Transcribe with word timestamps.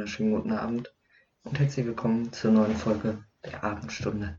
wunderschönen 0.00 0.32
guten 0.32 0.52
Abend 0.52 0.94
und 1.42 1.58
herzlich 1.58 1.84
willkommen 1.84 2.32
zur 2.32 2.52
neuen 2.52 2.74
Folge 2.74 3.22
der 3.44 3.62
Abendstunde. 3.62 4.38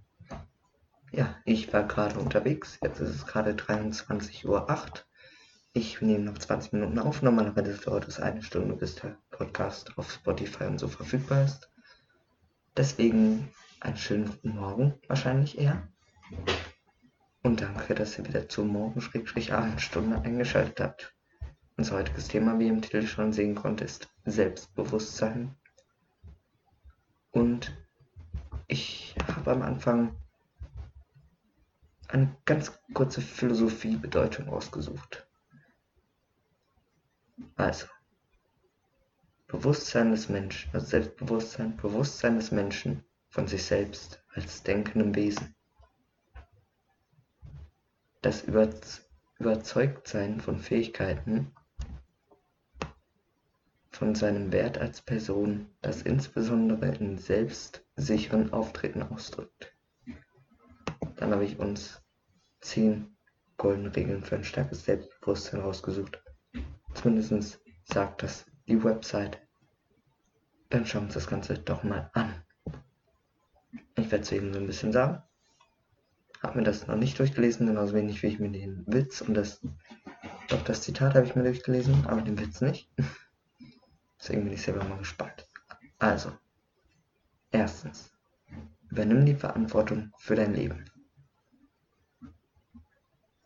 Ja, 1.12 1.36
ich 1.46 1.72
war 1.72 1.84
gerade 1.84 2.18
unterwegs, 2.20 2.79
jetzt 2.81 2.99
ist 2.99 3.10
es 3.12 3.28
gerade 3.28 3.52
23.08 3.52 4.46
Uhr. 4.47 4.66
Ich 5.74 6.02
nehme 6.02 6.24
noch 6.24 6.39
20 6.39 6.74
Minuten 6.74 6.97
auf, 6.97 7.21
normalerweise 7.21 7.78
dauert 7.78 8.08
es 8.08 8.20
eine 8.20 8.42
Stunde, 8.42 8.74
bis 8.74 8.96
der 8.96 9.20
Podcast 9.29 9.96
auf 10.00 10.12
Spotify 10.12 10.63
und 10.63 10.79
so 10.79 10.87
verfügbar 10.87 11.44
ist. 11.46 11.69
Deswegen 12.75 13.47
einen 13.81 13.97
schönen 13.97 14.29
guten 14.29 14.55
Morgen, 14.55 14.96
wahrscheinlich 15.07 15.59
eher. 15.59 15.87
Und 17.43 17.62
danke, 17.62 17.93
dass 17.93 18.17
ihr 18.17 18.27
wieder 18.27 18.49
zur 18.49 18.66
Morgen-Abendstunde 18.66 20.21
eingeschaltet 20.21 20.80
habt. 20.80 21.16
Unser 21.77 21.98
heutiges 21.98 22.30
Thema, 22.30 22.57
wie 22.57 22.66
ihr 22.66 22.73
im 22.73 22.81
Titel 22.81 23.05
schon 23.05 23.31
sehen 23.31 23.53
konnte, 23.53 23.84
ist 23.84 24.10
Selbstbewusstsein. 24.26 25.55
Und 27.31 27.75
ich 28.67 29.16
habe 29.35 29.52
am 29.52 29.61
Anfang 29.61 30.16
eine 32.07 32.35
ganz 32.45 32.71
kurze 32.94 33.21
Philosophie-Bedeutung 33.21 34.49
ausgesucht. 34.49 35.27
Also, 37.55 37.88
Bewusstsein 39.47 40.11
des 40.11 40.30
Menschen, 40.30 40.69
also 40.73 40.85
Selbstbewusstsein, 40.85 41.75
Bewusstsein 41.77 42.35
des 42.35 42.52
Menschen 42.52 43.03
von 43.30 43.47
sich 43.47 43.63
selbst 43.63 44.23
als 44.30 44.63
denkendem 44.63 45.16
Wesen. 45.16 45.55
Das 48.22 48.44
Überzeugtsein 49.39 50.39
von 50.39 50.59
Fähigkeiten 50.59 51.53
von 54.01 54.15
seinem 54.15 54.51
Wert 54.51 54.79
als 54.79 54.99
Person, 54.99 55.67
das 55.83 56.01
insbesondere 56.01 56.87
in 56.95 57.19
selbstsicheren 57.19 58.51
Auftreten 58.51 59.03
ausdrückt. 59.03 59.77
Dann 61.17 61.31
habe 61.31 61.45
ich 61.45 61.59
uns 61.59 62.02
zehn 62.61 63.16
goldene 63.58 63.95
Regeln 63.95 64.23
für 64.23 64.38
ein 64.38 64.43
starkes 64.43 64.85
Selbstbewusstsein 64.85 65.61
rausgesucht. 65.61 66.19
Zumindest 66.95 67.61
sagt 67.83 68.23
das 68.23 68.47
die 68.67 68.83
Website. 68.83 69.39
Dann 70.71 70.88
schauen 70.88 71.03
wir 71.03 71.05
uns 71.05 71.13
das 71.13 71.27
Ganze 71.27 71.59
doch 71.59 71.83
mal 71.83 72.09
an. 72.13 72.33
Ich 73.99 74.09
werde 74.09 74.23
es 74.23 74.31
eben 74.31 74.52
so 74.52 74.58
ein 74.58 74.65
bisschen 74.65 74.93
sagen. 74.93 75.21
Habe 76.41 76.58
mir 76.58 76.63
das 76.63 76.88
noch 76.88 76.95
nicht 76.95 77.19
durchgelesen, 77.19 77.67
genauso 77.67 77.93
wenig 77.93 78.23
wie 78.23 78.27
ich 78.30 78.39
mir 78.39 78.49
den 78.49 78.83
Witz 78.88 79.21
und 79.21 79.36
das, 79.36 79.61
doch 80.47 80.63
das 80.63 80.81
Zitat 80.81 81.13
habe 81.13 81.27
ich 81.27 81.36
mir 81.36 81.43
durchgelesen, 81.43 82.08
aber 82.08 82.21
den 82.23 82.39
Witz 82.39 82.61
nicht. 82.61 82.89
Deswegen 84.22 84.44
bin 84.44 84.53
ich 84.53 84.61
selber 84.61 84.83
mal 84.83 85.00
gespannt. 85.00 85.50
Also, 85.97 86.31
erstens, 87.50 88.14
übernimm 88.91 89.25
die 89.25 89.33
Verantwortung 89.33 90.14
für 90.19 90.36
dein 90.36 90.53
Leben. 90.53 90.86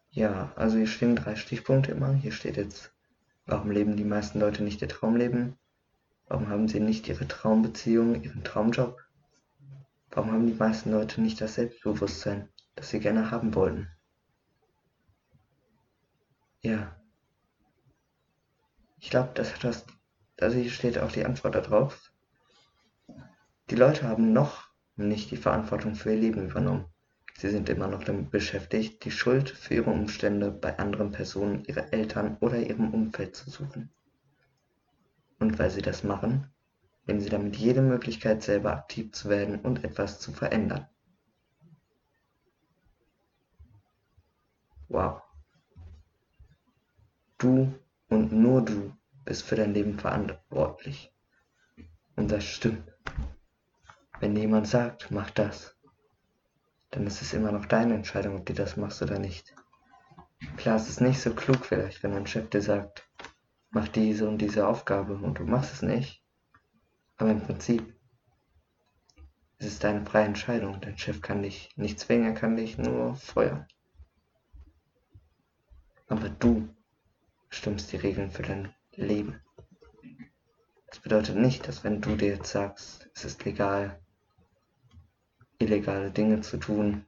Ja, 0.10 0.52
also 0.56 0.78
hier 0.78 0.88
stehen 0.88 1.16
drei 1.16 1.38
Stichpunkte 1.38 1.92
immer. 1.92 2.12
Hier 2.14 2.34
steht 2.34 2.58
jetzt, 2.58 2.94
warum 3.46 3.72
leben 3.72 3.96
die 3.96 4.04
meisten 4.04 4.40
Leute 4.40 4.64
nicht 4.64 4.82
ihr 4.82 4.90
Traumleben? 4.90 5.58
Warum 6.28 6.50
haben 6.50 6.68
sie 6.68 6.82
nicht 6.82 7.08
ihre 7.08 7.28
Traumbeziehung, 7.28 8.22
ihren 8.22 8.44
Traumjob? 8.44 9.00
Warum 10.12 10.32
haben 10.32 10.48
die 10.48 10.54
meisten 10.54 10.92
Leute 10.92 11.22
nicht 11.22 11.40
das 11.40 11.56
Selbstbewusstsein, 11.56 12.50
das 12.76 12.90
sie 12.90 13.00
gerne 13.00 13.32
haben 13.32 13.56
wollten? 13.56 13.90
Ja. 16.62 17.00
Ich 19.00 19.10
glaube, 19.10 19.32
das 19.36 19.54
hat 19.54 19.64
was 19.64 19.86
hier 20.40 20.70
steht 20.70 20.98
auch 20.98 21.12
die 21.12 21.26
Antwort 21.26 21.56
darauf. 21.56 22.12
Die 23.70 23.76
Leute 23.76 24.08
haben 24.08 24.34
noch 24.34 24.68
nicht 24.96 25.32
die 25.32 25.38
Verantwortung 25.38 25.96
für 25.96 26.12
ihr 26.12 26.20
Leben 26.20 26.50
übernommen. 26.50 26.86
Sie 27.38 27.50
sind 27.50 27.68
immer 27.68 27.88
noch 27.88 28.04
damit 28.04 28.32
beschäftigt, 28.32 29.04
die 29.04 29.12
Schuld 29.12 29.50
für 29.50 29.74
ihre 29.74 29.90
Umstände 29.90 30.52
bei 30.52 30.78
anderen 30.80 31.12
Personen, 31.12 31.66
ihre 31.66 31.92
Eltern 31.92 32.38
oder 32.40 32.58
ihrem 32.58 32.94
Umfeld 32.94 33.36
zu 33.36 33.50
suchen. 33.50 33.92
Und 35.40 35.60
weil 35.60 35.70
sie 35.70 35.82
das 35.82 36.04
machen, 36.04 36.50
nehmen 37.06 37.20
sie 37.20 37.30
damit 37.30 37.58
jede 37.58 37.82
Möglichkeit, 37.82 38.42
selber 38.42 38.72
aktiv 38.72 39.12
zu 39.12 39.30
werden 39.30 39.60
und 39.60 39.84
etwas 39.84 40.20
zu 40.20 40.32
verändern. 40.32 40.88
Wow. 44.88 45.22
Du 47.38 47.74
und 48.08 48.32
nur 48.32 48.62
du 48.64 48.94
bist 49.26 49.44
für 49.44 49.56
dein 49.56 49.74
Leben 49.74 50.00
verantwortlich. 50.00 51.12
Und 52.16 52.32
das 52.32 52.46
stimmt. 52.46 52.92
Wenn 54.20 54.36
jemand 54.36 54.68
sagt, 54.68 55.12
mach 55.12 55.30
das, 55.32 55.76
dann 56.92 57.06
ist 57.06 57.22
es 57.22 57.34
immer 57.34 57.52
noch 57.52 57.66
deine 57.66 57.96
Entscheidung, 57.96 58.38
ob 58.38 58.46
du 58.46 58.54
das 58.54 58.78
machst 58.78 59.02
oder 59.02 59.20
nicht. 59.20 59.54
Klar, 60.58 60.78
es 60.78 60.88
ist 60.88 61.02
nicht 61.02 61.20
so 61.20 61.34
klug 61.34 61.66
vielleicht, 61.66 62.04
wenn 62.04 62.14
ein 62.14 62.28
Chef 62.28 62.50
dir 62.50 62.62
sagt, 62.62 63.10
mach 63.72 63.88
diese 63.90 64.28
und 64.28 64.38
diese 64.38 64.68
Aufgabe 64.68 65.16
und 65.16 65.40
du 65.40 65.44
machst 65.44 65.74
es 65.74 65.82
nicht. 65.82 66.24
Aber 67.18 67.32
im 67.32 67.42
Prinzip 67.42 67.94
ist 69.58 69.68
es 69.68 69.80
deine 69.80 70.06
freie 70.06 70.26
Entscheidung. 70.26 70.80
Dein 70.82 70.98
Chef 70.98 71.22
kann 71.22 71.44
dich 71.44 71.70
nicht 71.76 72.00
zwingen, 72.00 72.26
er 72.26 72.34
kann 72.34 72.56
dich 72.56 72.78
nur 72.78 73.16
feuern. 73.16 73.68
Aber 76.08 76.30
du 76.30 76.70
bestimmst 77.50 77.92
die 77.92 77.98
Regeln 77.98 78.32
für 78.32 78.44
dein 78.44 78.74
leben. 78.98 79.42
Das 80.88 81.00
bedeutet 81.00 81.36
nicht, 81.36 81.68
dass 81.68 81.84
wenn 81.84 82.02
du 82.02 82.16
dir 82.16 82.30
jetzt 82.30 82.52
sagst, 82.52 83.10
es 83.14 83.26
ist 83.26 83.46
legal, 83.46 84.00
illegale 85.60 86.12
Dinge 86.12 86.42
zu 86.42 86.58
tun, 86.58 87.06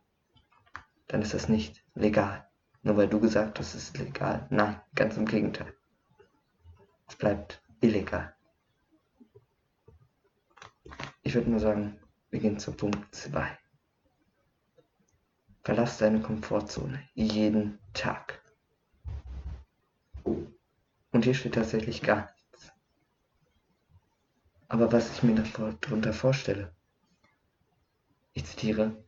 dann 1.07 1.21
ist 1.21 1.33
das 1.33 1.49
nicht 1.49 1.83
legal. 1.95 2.47
Nur 2.83 2.97
weil 2.97 3.07
du 3.07 3.19
gesagt 3.19 3.59
hast, 3.59 3.73
es 3.75 3.83
ist 3.83 3.97
legal. 3.97 4.47
Nein, 4.49 4.79
ganz 4.95 5.17
im 5.17 5.25
Gegenteil. 5.25 5.73
Es 7.07 7.15
bleibt 7.15 7.61
illegal. 7.81 8.35
Ich 11.23 11.33
würde 11.33 11.49
nur 11.49 11.59
sagen, 11.59 11.99
wir 12.29 12.39
gehen 12.39 12.59
zu 12.59 12.71
Punkt 12.71 13.13
2. 13.13 13.57
Verlass 15.63 15.97
deine 15.97 16.21
Komfortzone 16.21 17.03
jeden 17.13 17.79
Tag. 17.93 18.41
Und 21.11 21.25
hier 21.25 21.33
steht 21.33 21.55
tatsächlich 21.55 22.01
gar 22.01 22.29
nichts. 22.33 22.71
Aber 24.67 24.91
was 24.91 25.11
ich 25.11 25.23
mir 25.23 25.35
darunter 25.35 26.13
vorstelle, 26.13 26.75
ich 28.33 28.45
zitiere, 28.45 29.03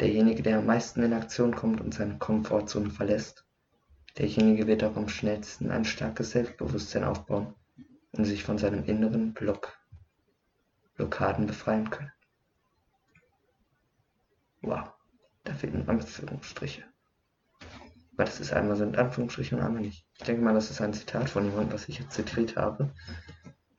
derjenige, 0.00 0.42
der 0.42 0.58
am 0.58 0.66
meisten 0.66 1.02
in 1.02 1.12
Aktion 1.12 1.54
kommt 1.54 1.80
und 1.80 1.94
seine 1.94 2.18
Komfortzone 2.18 2.90
verlässt, 2.90 3.46
derjenige 4.18 4.66
wird 4.66 4.82
auch 4.82 4.96
am 4.96 5.08
schnellsten 5.08 5.70
ein 5.70 5.84
starkes 5.84 6.30
Selbstbewusstsein 6.30 7.04
aufbauen 7.04 7.54
und 8.12 8.24
sich 8.24 8.42
von 8.42 8.58
seinem 8.58 8.84
inneren 8.84 9.34
Block, 9.34 9.78
Blockaden 10.94 11.46
befreien 11.46 11.90
können. 11.90 12.12
Wow, 14.62 14.90
da 15.44 15.54
fehlen 15.54 15.88
Anführungsstriche. 15.88 16.91
Weil 18.12 18.26
das 18.26 18.40
ist 18.40 18.52
einmal 18.52 18.76
so 18.76 18.84
in 18.84 18.96
Anführungsstrichen 18.96 19.58
und 19.58 19.64
einmal 19.64 19.82
nicht. 19.82 20.06
Ich 20.14 20.24
denke 20.24 20.42
mal, 20.42 20.54
das 20.54 20.70
ist 20.70 20.80
ein 20.80 20.92
Zitat 20.92 21.30
von 21.30 21.44
jemandem, 21.44 21.72
was 21.72 21.88
ich 21.88 21.98
jetzt 21.98 22.12
zitiert 22.12 22.56
habe. 22.56 22.92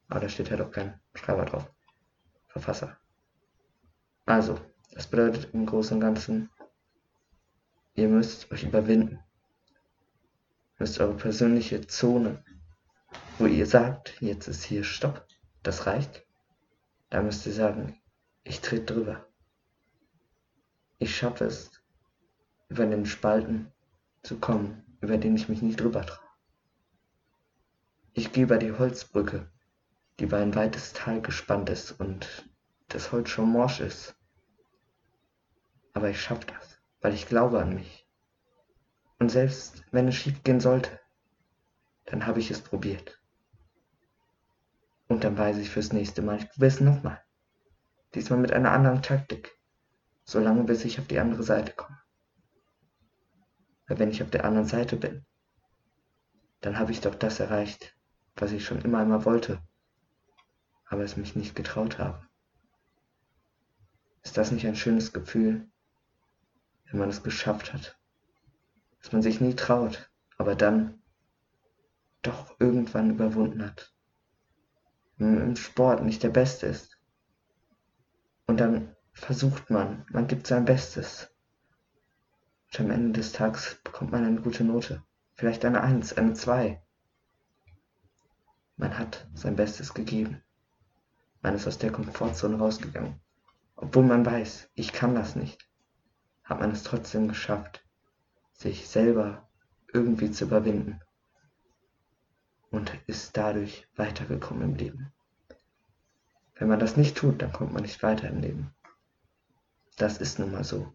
Aber 0.07 0.19
da 0.19 0.29
steht 0.29 0.49
halt 0.49 0.61
auch 0.61 0.71
kein 0.71 0.99
Schreiber 1.13 1.45
drauf. 1.45 1.71
Verfasser. 2.47 2.97
Also, 4.25 4.59
das 4.91 5.07
bedeutet 5.07 5.53
im 5.53 5.65
Großen 5.65 5.95
und 5.95 6.01
Ganzen, 6.01 6.49
ihr 7.95 8.07
müsst 8.07 8.51
euch 8.51 8.63
überwinden. 8.63 9.19
Ihr 10.75 10.79
müsst 10.79 10.99
eure 10.99 11.15
persönliche 11.15 11.85
Zone, 11.87 12.43
wo 13.37 13.47
ihr 13.47 13.65
sagt, 13.65 14.21
jetzt 14.21 14.47
ist 14.47 14.63
hier 14.63 14.83
Stopp, 14.83 15.27
das 15.61 15.87
reicht. 15.87 16.25
Da 17.09 17.21
müsst 17.21 17.45
ihr 17.45 17.53
sagen, 17.53 17.99
ich 18.43 18.61
trete 18.61 18.93
drüber. 18.93 19.27
Ich 20.99 21.15
schaffe 21.15 21.45
es, 21.45 21.71
über 22.69 22.85
den 22.85 23.05
Spalten 23.05 23.72
zu 24.23 24.39
kommen, 24.39 24.83
über 25.01 25.17
den 25.17 25.35
ich 25.35 25.49
mich 25.49 25.61
nicht 25.61 25.79
drüber 25.79 26.05
traue. 26.05 26.23
Ich 28.13 28.31
gehe 28.31 28.43
über 28.43 28.57
die 28.57 28.71
Holzbrücke, 28.71 29.51
die 30.19 30.23
über 30.25 30.37
ein 30.37 30.55
weites 30.55 30.93
Tal 30.93 31.21
gespannt 31.21 31.69
ist 31.69 31.91
und 31.91 32.49
das 32.87 33.11
Holz 33.11 33.29
schon 33.29 33.49
morsch 33.49 33.79
ist. 33.79 34.15
Aber 35.93 36.09
ich 36.09 36.21
schaffe 36.21 36.47
das, 36.47 36.79
weil 37.01 37.13
ich 37.13 37.27
glaube 37.27 37.59
an 37.59 37.75
mich. 37.75 38.07
Und 39.19 39.29
selbst 39.29 39.83
wenn 39.91 40.07
es 40.07 40.15
schief 40.15 40.43
gehen 40.43 40.59
sollte, 40.59 40.99
dann 42.05 42.25
habe 42.25 42.39
ich 42.39 42.51
es 42.51 42.61
probiert. 42.61 43.19
Und 45.07 45.23
dann 45.23 45.37
weiß 45.37 45.57
ich 45.57 45.69
fürs 45.69 45.93
nächste 45.93 46.21
Mal, 46.21 46.37
ich 46.37 46.49
probiere 46.49 46.67
es 46.67 46.79
nochmal. 46.79 47.21
Diesmal 48.15 48.39
mit 48.39 48.51
einer 48.51 48.71
anderen 48.71 49.01
Taktik. 49.01 49.57
Solange 50.23 50.63
bis 50.63 50.85
ich 50.85 50.99
auf 50.99 51.07
die 51.07 51.19
andere 51.19 51.43
Seite 51.43 51.73
komme. 51.73 52.02
Weil 53.93 53.99
wenn 53.99 54.09
ich 54.09 54.23
auf 54.23 54.31
der 54.31 54.43
anderen 54.43 54.67
Seite 54.67 54.97
bin, 54.97 55.23
dann 56.61 56.79
habe 56.79 56.91
ich 56.91 57.01
doch 57.01 57.13
das 57.13 57.39
erreicht, 57.39 57.95
was 58.35 58.51
ich 58.51 58.65
schon 58.65 58.81
immer 58.81 58.97
einmal 58.97 59.23
wollte. 59.23 59.61
aber 60.85 61.03
es 61.03 61.15
mich 61.15 61.35
nicht 61.35 61.55
getraut 61.55 61.99
habe. 61.99 62.27
Ist 64.23 64.35
das 64.35 64.51
nicht 64.51 64.65
ein 64.65 64.75
schönes 64.75 65.13
Gefühl, 65.13 65.69
wenn 66.85 66.99
man 66.99 67.09
es 67.09 67.21
geschafft 67.21 67.71
hat? 67.71 67.99
Dass 68.99 69.11
man 69.11 69.21
sich 69.21 69.39
nie 69.39 69.55
traut, 69.55 70.09
aber 70.39 70.55
dann 70.55 70.99
doch 72.23 72.59
irgendwann 72.59 73.11
überwunden 73.11 73.63
hat. 73.63 73.93
Im 75.19 75.55
Sport 75.55 76.03
nicht 76.03 76.23
der 76.23 76.29
Beste 76.29 76.65
ist. 76.65 76.99
Und 78.47 78.59
dann 78.59 78.95
versucht 79.11 79.69
man, 79.69 80.03
man 80.09 80.25
gibt 80.25 80.47
sein 80.47 80.65
Bestes. 80.65 81.32
Und 82.73 82.85
am 82.85 82.91
Ende 82.91 83.19
des 83.19 83.33
Tages 83.33 83.79
bekommt 83.83 84.11
man 84.11 84.25
eine 84.25 84.41
gute 84.41 84.63
Note. 84.63 85.03
Vielleicht 85.35 85.63
eine 85.63 85.81
Eins, 85.81 86.13
eine 86.13 86.33
Zwei. 86.33 86.81
Man 88.77 88.97
hat 88.97 89.27
sein 89.35 89.55
Bestes 89.55 89.93
gegeben. 89.93 90.41
Man 91.43 91.53
ist 91.53 91.67
aus 91.67 91.77
der 91.77 91.91
Komfortzone 91.91 92.57
rausgegangen. 92.57 93.19
Obwohl 93.75 94.03
man 94.03 94.25
weiß, 94.25 94.69
ich 94.73 94.91
kann 94.91 95.13
das 95.13 95.35
nicht, 95.35 95.69
hat 96.43 96.61
man 96.61 96.71
es 96.71 96.81
trotzdem 96.81 97.27
geschafft, 97.27 97.85
sich 98.53 98.87
selber 98.89 99.47
irgendwie 99.93 100.31
zu 100.31 100.45
überwinden 100.45 100.99
und 102.71 102.91
ist 103.05 103.37
dadurch 103.37 103.87
weitergekommen 103.95 104.63
im 104.63 104.75
Leben. 104.75 105.13
Wenn 106.55 106.69
man 106.69 106.79
das 106.79 106.97
nicht 106.97 107.17
tut, 107.17 107.39
dann 107.41 107.53
kommt 107.53 107.73
man 107.73 107.83
nicht 107.83 108.01
weiter 108.01 108.29
im 108.29 108.41
Leben. 108.41 108.73
Das 109.97 110.17
ist 110.17 110.39
nun 110.39 110.51
mal 110.51 110.63
so. 110.63 110.91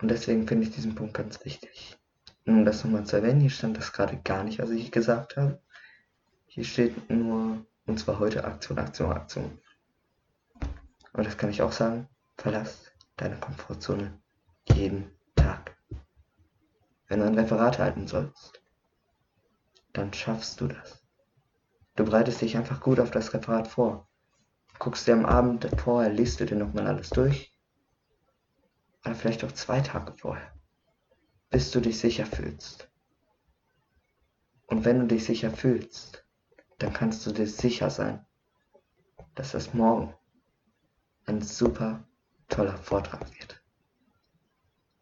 Und 0.00 0.08
deswegen 0.08 0.48
finde 0.48 0.66
ich 0.66 0.74
diesen 0.74 0.94
Punkt 0.94 1.14
ganz 1.14 1.44
wichtig. 1.44 1.98
Um 2.46 2.64
das 2.64 2.84
nochmal 2.84 3.04
zu 3.04 3.16
erwähnen, 3.16 3.40
hier 3.40 3.50
stand 3.50 3.76
das 3.76 3.92
gerade 3.92 4.16
gar 4.18 4.44
nicht, 4.44 4.58
was 4.58 4.70
ich 4.70 4.90
gesagt 4.90 5.36
habe. 5.36 5.60
Hier 6.46 6.64
steht 6.64 7.10
nur, 7.10 7.64
und 7.86 7.98
zwar 8.00 8.18
heute 8.18 8.44
Aktion, 8.44 8.78
Aktion, 8.78 9.12
Aktion. 9.12 9.58
Und 11.12 11.26
das 11.26 11.36
kann 11.36 11.50
ich 11.50 11.62
auch 11.62 11.72
sagen, 11.72 12.08
verlass 12.38 12.90
deine 13.16 13.36
Komfortzone 13.36 14.18
jeden 14.64 15.10
Tag. 15.36 15.76
Wenn 17.08 17.20
du 17.20 17.26
ein 17.26 17.38
Referat 17.38 17.78
halten 17.78 18.06
sollst, 18.06 18.62
dann 19.92 20.12
schaffst 20.12 20.60
du 20.60 20.68
das. 20.68 21.02
Du 21.96 22.04
bereitest 22.04 22.40
dich 22.40 22.56
einfach 22.56 22.80
gut 22.80 23.00
auf 23.00 23.10
das 23.10 23.34
Referat 23.34 23.68
vor. 23.68 24.08
Guckst 24.78 25.06
dir 25.06 25.12
am 25.12 25.26
Abend 25.26 25.68
vorher, 25.76 26.10
liest 26.10 26.40
du 26.40 26.46
dir 26.46 26.56
nochmal 26.56 26.86
alles 26.86 27.10
durch. 27.10 27.49
Oder 29.04 29.14
vielleicht 29.14 29.44
auch 29.44 29.52
zwei 29.52 29.80
Tage 29.80 30.12
vorher. 30.12 30.52
Bis 31.48 31.70
du 31.70 31.80
dich 31.80 31.98
sicher 31.98 32.26
fühlst. 32.26 32.90
Und 34.66 34.84
wenn 34.84 35.00
du 35.00 35.06
dich 35.06 35.24
sicher 35.24 35.50
fühlst, 35.50 36.24
dann 36.78 36.92
kannst 36.92 37.26
du 37.26 37.32
dir 37.32 37.46
sicher 37.46 37.90
sein, 37.90 38.24
dass 39.34 39.52
das 39.52 39.74
morgen 39.74 40.14
ein 41.26 41.42
super 41.42 42.06
toller 42.48 42.76
Vortrag 42.76 43.28
wird. 43.38 43.62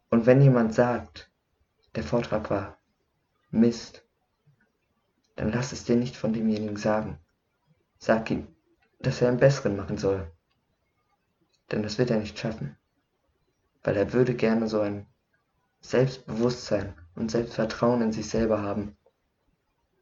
Und 0.09 0.25
wenn 0.25 0.41
jemand 0.41 0.73
sagt, 0.73 1.31
der 1.95 2.03
Vortrag 2.03 2.49
war 2.49 2.79
Mist, 3.51 4.05
dann 5.35 5.51
lass 5.51 5.71
es 5.71 5.83
dir 5.83 5.95
nicht 5.95 6.15
von 6.15 6.33
demjenigen 6.33 6.77
sagen. 6.77 7.19
Sag 7.97 8.29
ihm, 8.31 8.47
dass 8.99 9.21
er 9.21 9.29
einen 9.29 9.39
besseren 9.39 9.75
machen 9.75 9.97
soll. 9.97 10.31
Denn 11.71 11.83
das 11.83 11.97
wird 11.97 12.09
er 12.09 12.19
nicht 12.19 12.37
schaffen. 12.37 12.75
Weil 13.83 13.97
er 13.97 14.13
würde 14.13 14.35
gerne 14.35 14.67
so 14.67 14.81
ein 14.81 15.07
Selbstbewusstsein 15.81 16.93
und 17.15 17.31
Selbstvertrauen 17.31 18.01
in 18.01 18.11
sich 18.11 18.29
selber 18.29 18.61
haben, 18.61 18.97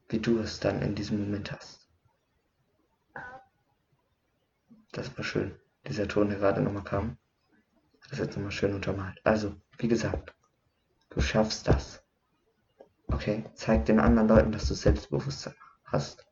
wie 0.10 0.20
du 0.20 0.40
es 0.40 0.60
dann 0.60 0.82
in 0.82 0.96
diesem 0.96 1.20
Moment 1.20 1.52
hast. 1.52 1.88
Das 4.92 5.16
war 5.18 5.24
schön 5.24 5.60
dieser 5.88 6.08
Ton, 6.08 6.30
der 6.30 6.40
gerade 6.40 6.62
nochmal 6.62 6.84
kam. 6.84 7.18
Das 8.02 8.14
ist 8.14 8.20
jetzt 8.20 8.36
nochmal 8.36 8.52
schön 8.52 8.74
untermalt. 8.74 9.20
Also, 9.24 9.56
wie 9.78 9.88
gesagt, 9.88 10.34
du 11.10 11.22
schaffst 11.22 11.68
das. 11.68 12.04
Okay? 13.08 13.46
Zeig 13.56 13.86
den 13.86 14.00
anderen 14.00 14.28
Leuten, 14.28 14.52
dass 14.52 14.68
du 14.68 14.74
Selbstbewusstsein 14.74 15.56
hast. 15.86 16.26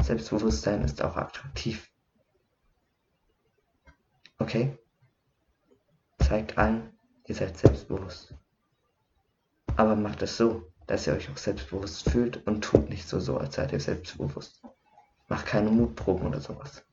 Selbstbewusstsein 0.00 0.82
ist 0.82 1.02
auch 1.02 1.16
attraktiv. 1.16 1.90
Okay? 4.38 4.78
Zeigt 6.28 6.58
allen, 6.58 6.92
ihr 7.24 7.34
seid 7.34 7.56
selbstbewusst. 7.56 8.34
Aber 9.76 9.96
macht 9.96 10.20
es 10.20 10.36
so, 10.36 10.70
dass 10.86 11.06
ihr 11.06 11.14
euch 11.14 11.30
auch 11.30 11.38
selbstbewusst 11.38 12.10
fühlt 12.10 12.46
und 12.46 12.62
tut 12.62 12.90
nicht 12.90 13.08
so 13.08 13.18
so, 13.18 13.38
als 13.38 13.54
seid 13.54 13.72
ihr 13.72 13.80
selbstbewusst. 13.80 14.62
Macht 15.28 15.46
keine 15.46 15.70
Mutproben 15.70 16.26
oder 16.26 16.38
sowas. 16.38 16.84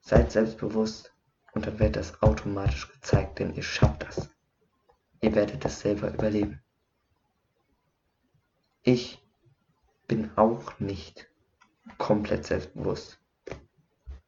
Seid 0.00 0.32
selbstbewusst 0.32 1.14
und 1.52 1.68
dann 1.68 1.78
wird 1.78 1.94
das 1.94 2.20
automatisch 2.20 2.90
gezeigt, 2.92 3.38
denn 3.38 3.54
ihr 3.54 3.62
schafft 3.62 4.02
das. 4.02 4.28
Ihr 5.20 5.32
werdet 5.36 5.64
es 5.64 5.78
selber 5.78 6.12
überleben. 6.12 6.60
Ich 8.82 9.24
bin 10.08 10.36
auch 10.36 10.80
nicht 10.80 11.30
komplett 11.96 12.44
selbstbewusst. 12.44 13.20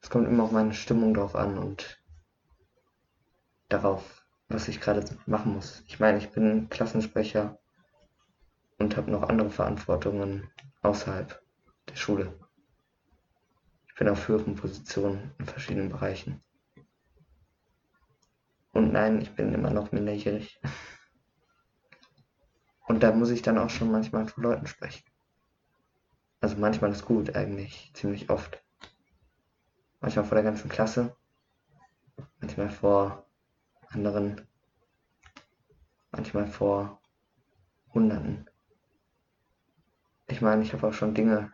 Es 0.00 0.08
kommt 0.08 0.28
immer 0.28 0.44
auf 0.44 0.52
meine 0.52 0.72
Stimmung 0.72 1.14
drauf 1.14 1.34
an 1.34 1.58
und 1.58 1.98
darauf, 3.72 4.24
was 4.48 4.68
ich 4.68 4.80
gerade 4.80 5.04
machen 5.26 5.54
muss. 5.54 5.82
Ich 5.86 5.98
meine, 5.98 6.18
ich 6.18 6.30
bin 6.30 6.68
Klassensprecher 6.68 7.58
und 8.78 8.96
habe 8.96 9.10
noch 9.10 9.28
andere 9.28 9.50
Verantwortungen 9.50 10.50
außerhalb 10.82 11.40
der 11.88 11.96
Schule. 11.96 12.38
Ich 13.88 13.94
bin 13.94 14.08
auf 14.08 14.28
höheren 14.28 14.54
Positionen 14.54 15.32
in 15.38 15.46
verschiedenen 15.46 15.88
Bereichen. 15.88 16.42
Und 18.72 18.92
nein, 18.92 19.20
ich 19.20 19.34
bin 19.34 19.52
immer 19.52 19.70
noch 19.70 19.92
minderjährig. 19.92 20.60
Und 22.86 23.02
da 23.02 23.12
muss 23.12 23.30
ich 23.30 23.42
dann 23.42 23.58
auch 23.58 23.70
schon 23.70 23.90
manchmal 23.90 24.26
vor 24.26 24.42
Leuten 24.42 24.66
sprechen. 24.66 25.04
Also 26.40 26.56
manchmal 26.56 26.90
ist 26.90 27.04
gut 27.04 27.36
eigentlich, 27.36 27.92
ziemlich 27.94 28.28
oft. 28.28 28.62
Manchmal 30.00 30.24
vor 30.24 30.34
der 30.34 30.44
ganzen 30.44 30.68
Klasse, 30.68 31.16
manchmal 32.40 32.68
vor 32.68 33.26
anderen, 33.92 34.46
manchmal 36.10 36.46
vor 36.46 37.00
Hunderten. 37.92 38.48
Ich 40.26 40.40
meine, 40.40 40.62
ich 40.62 40.72
habe 40.72 40.88
auch 40.88 40.92
schon 40.92 41.14
Dinge 41.14 41.52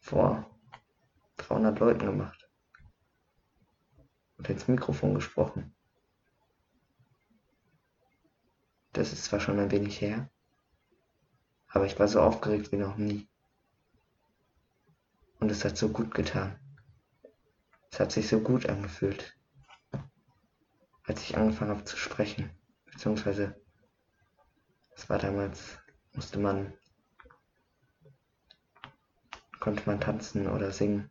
vor 0.00 0.48
300 1.36 1.78
Leuten 1.78 2.06
gemacht. 2.06 2.48
Und 4.38 4.48
ins 4.50 4.68
Mikrofon 4.68 5.14
gesprochen. 5.14 5.74
Das 8.92 9.12
ist 9.12 9.24
zwar 9.24 9.40
schon 9.40 9.58
ein 9.58 9.70
wenig 9.70 10.00
her, 10.00 10.30
aber 11.68 11.86
ich 11.86 11.98
war 11.98 12.08
so 12.08 12.20
aufgeregt 12.20 12.72
wie 12.72 12.76
noch 12.76 12.96
nie. 12.96 13.28
Und 15.38 15.50
es 15.50 15.64
hat 15.64 15.76
so 15.76 15.90
gut 15.90 16.14
getan. 16.14 16.58
Es 17.90 18.00
hat 18.00 18.10
sich 18.12 18.28
so 18.28 18.40
gut 18.40 18.68
angefühlt, 18.68 19.38
als 21.06 21.22
ich 21.22 21.36
angefangen 21.36 21.70
habe 21.70 21.84
zu 21.84 21.96
sprechen. 21.96 22.50
Beziehungsweise, 22.84 23.60
es 24.94 25.08
war 25.08 25.18
damals, 25.18 25.78
musste 26.12 26.38
man, 26.38 26.72
konnte 29.60 29.82
man 29.86 30.00
tanzen 30.00 30.48
oder 30.48 30.72
singen 30.72 31.10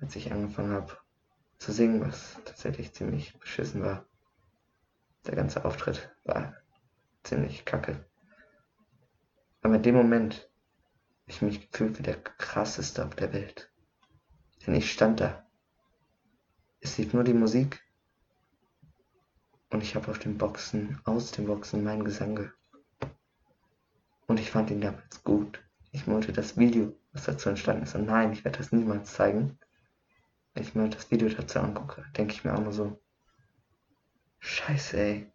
als 0.00 0.16
ich 0.16 0.32
angefangen 0.32 0.72
habe 0.72 0.96
zu 1.58 1.72
singen, 1.72 2.00
was 2.00 2.38
tatsächlich 2.44 2.92
ziemlich 2.92 3.38
beschissen 3.38 3.82
war. 3.82 4.06
Der 5.26 5.34
ganze 5.34 5.64
Auftritt 5.64 6.10
war 6.24 6.54
ziemlich 7.24 7.64
kacke. 7.64 8.04
Aber 9.62 9.74
in 9.76 9.82
dem 9.82 9.96
Moment 9.96 10.34
habe 10.34 10.50
ich 11.26 11.42
mich 11.42 11.70
gefühlt 11.70 11.98
wie 11.98 12.02
der 12.02 12.22
krasseste 12.22 13.04
auf 13.04 13.14
der 13.16 13.32
Welt. 13.32 13.70
Denn 14.66 14.74
ich 14.74 14.92
stand 14.92 15.20
da. 15.20 15.46
Es 16.80 16.96
lief 16.96 17.12
nur 17.12 17.24
die 17.24 17.34
Musik 17.34 17.84
und 19.70 19.82
ich 19.82 19.94
habe 19.94 20.10
auf 20.10 20.18
den 20.18 20.38
Boxen, 20.38 21.00
aus 21.04 21.32
den 21.32 21.46
Boxen 21.46 21.84
meinen 21.84 22.04
Gesang 22.04 22.34
gehört. 22.34 22.54
Und 24.26 24.40
ich 24.40 24.50
fand 24.50 24.70
ihn 24.70 24.80
damals 24.80 25.22
gut. 25.24 25.62
Ich 25.92 26.06
wollte 26.06 26.32
das 26.32 26.56
Video, 26.58 26.94
was 27.12 27.24
dazu 27.24 27.48
entstanden 27.48 27.84
ist. 27.84 27.94
Und 27.94 28.06
nein, 28.06 28.32
ich 28.32 28.44
werde 28.44 28.58
das 28.58 28.72
niemals 28.72 29.12
zeigen 29.14 29.58
wenn 30.58 30.66
ich 30.66 30.74
mir 30.74 30.88
das 30.88 31.08
Video 31.12 31.28
dazu 31.28 31.60
angucke, 31.60 32.04
denke 32.16 32.32
ich 32.34 32.42
mir 32.42 32.52
auch 32.52 32.60
nur 32.60 32.72
so, 32.72 33.00
scheiße 34.40 34.98
ey, 34.98 35.32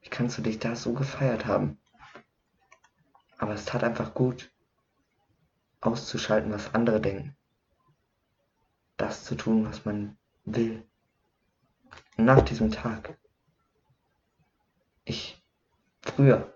wie 0.00 0.08
kannst 0.08 0.38
du 0.38 0.42
dich 0.42 0.58
da 0.58 0.74
so 0.74 0.94
gefeiert 0.94 1.44
haben? 1.44 1.78
Aber 3.36 3.52
es 3.52 3.66
tat 3.66 3.84
einfach 3.84 4.14
gut, 4.14 4.50
auszuschalten, 5.82 6.50
was 6.50 6.74
andere 6.74 6.98
denken. 6.98 7.36
Das 8.96 9.24
zu 9.24 9.34
tun, 9.34 9.66
was 9.66 9.84
man 9.84 10.16
will. 10.46 10.82
Nach 12.16 12.40
diesem 12.40 12.70
Tag, 12.70 13.18
ich, 15.08 15.42
früher, 16.02 16.54